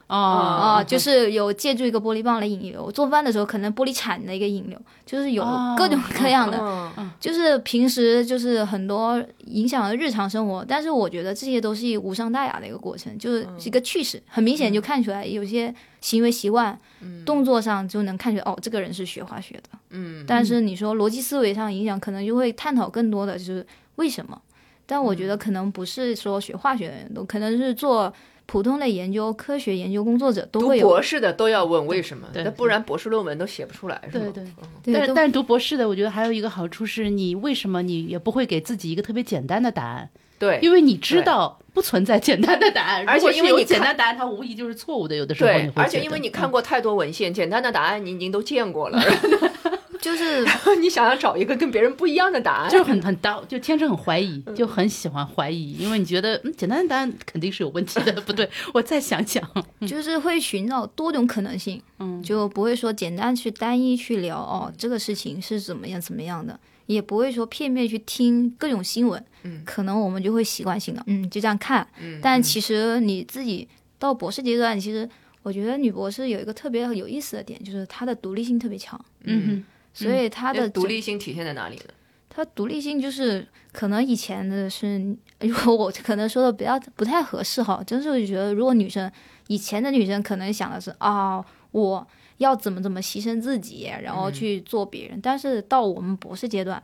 [0.07, 0.17] 哦。
[0.17, 5.45] 啊，就是有借助一个玻璃棒来引流，做饭的时候可能玻璃铲的一个引流，就是有
[5.77, 16.79] 各种各样的，就是平时就是很多影响了日常生活，但是我觉得这些都是无伤大雅的一个过程，就是一个趣事，很明显就看出来有些行为习惯、
[17.25, 24.39] 动作上就能看出来，哦，这个人是学化学的，嗯，但是你说逻辑思维上影响，可能就会探讨更多的就是为什么，
[24.85, 28.13] 但我觉得可能不是说学化学的人都可能是做。
[28.45, 34.33] 普通的研究科学研究工作者都会有博士的都要问为什么，那不然博士论文都写不出来，是吗？
[34.35, 34.45] 对
[34.83, 34.93] 对。
[34.93, 40.11] 但是但是读博士的，我觉得还有一个好处是，你为什么你也不会给自己一个特别简单的答案？
[40.43, 45.51] 对，因为你知道不存在简单的答案，而且因为你简单答案它无疑就是错误的，有的时候。
[45.53, 49.01] 对，而且因为你看过太多文献，简单的答案你已经都见过了。
[50.03, 50.45] 就是
[50.81, 59.41] 你想要找一个跟别人不一样的答案，就很很刀，就天生很怀疑，就很喜欢怀疑，因为你觉得嗯，简单的答案肯定是有问题的，不对，我再想想，
[59.87, 66.59] 就是会寻找多种可能性，嗯，就不会说简单去单一去聊哦，这个事情是怎么样怎么样的，
[66.93, 73.69] 也不会说片面去听各种新闻，嗯，可能我们就会习惯性的，嗯，就这样看，嗯，但其实你自己
[73.99, 75.09] 到博士阶段，其实。
[75.45, 79.05] 我觉得女博士有一个特别有意思的点，就是她的独立性特别强。
[79.25, 81.83] 嗯，所以她的独立性体现在哪里呢？
[82.31, 85.05] 她独立性就是可能以前的是，
[85.43, 89.11] 如果我可能说的比较不太合适哈，真是觉得如果女生
[89.49, 92.07] 以前的女生可能想的是啊，我
[92.43, 95.19] 要怎么怎么牺牲自己，然后去做别人。
[95.23, 96.83] 但是到我们博士阶段，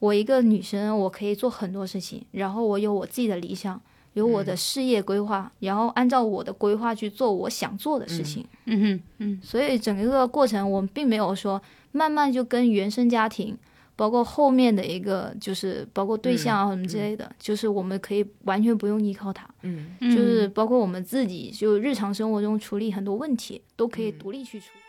[0.00, 3.80] 我一个女生，我可以做很多事情，然后我有我自己的理想。
[4.16, 8.42] 有我的事业规划，然后按照我的规划去做我想做的事情。
[8.64, 11.60] 嗯哼，嗯，所以整个过程我们并没有说
[11.92, 13.54] 慢慢就跟原生家庭，
[13.94, 19.46] 包括后面的一个就是包括对象啊什么之类的，就是我们可以完全不用依靠他。
[19.60, 24.80] 嗯，就是包括我们自己就日常生活中处理很多问题都可以独立去处理。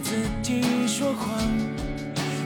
[0.00, 1.42] 对自己说谎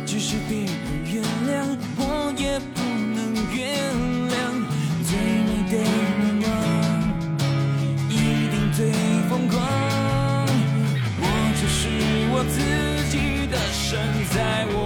[0.07, 0.68] 即使别人
[1.05, 2.80] 原谅我也不
[3.14, 3.61] 能原
[4.30, 4.32] 谅。
[5.05, 6.50] 最美的愿望
[8.09, 8.12] 一
[8.48, 8.90] 定最
[9.28, 9.61] 疯狂。
[11.20, 11.22] 我
[11.61, 11.78] 就是
[12.32, 12.57] 我自
[13.11, 13.14] 己
[13.48, 14.00] 的神
[14.34, 14.36] 在
[14.70, 14.76] 我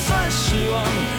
[0.00, 1.09] 算失望。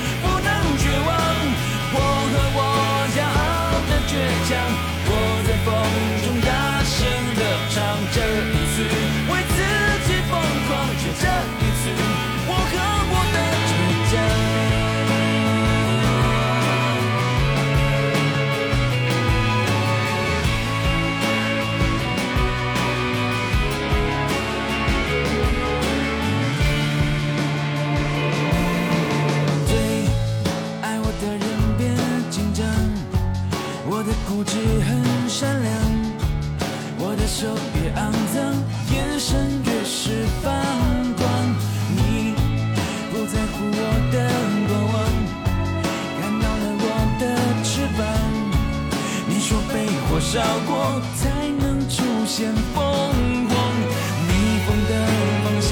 [50.66, 51.30] 过才
[51.60, 52.82] 能出现凤
[53.50, 53.54] 凰，
[54.28, 54.32] 逆
[54.66, 54.92] 风的
[55.44, 55.70] 方向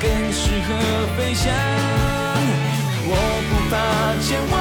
[0.00, 0.68] 更适合
[1.16, 1.52] 飞翔。
[3.10, 3.12] 我
[3.48, 3.72] 不怕
[4.22, 4.54] 千万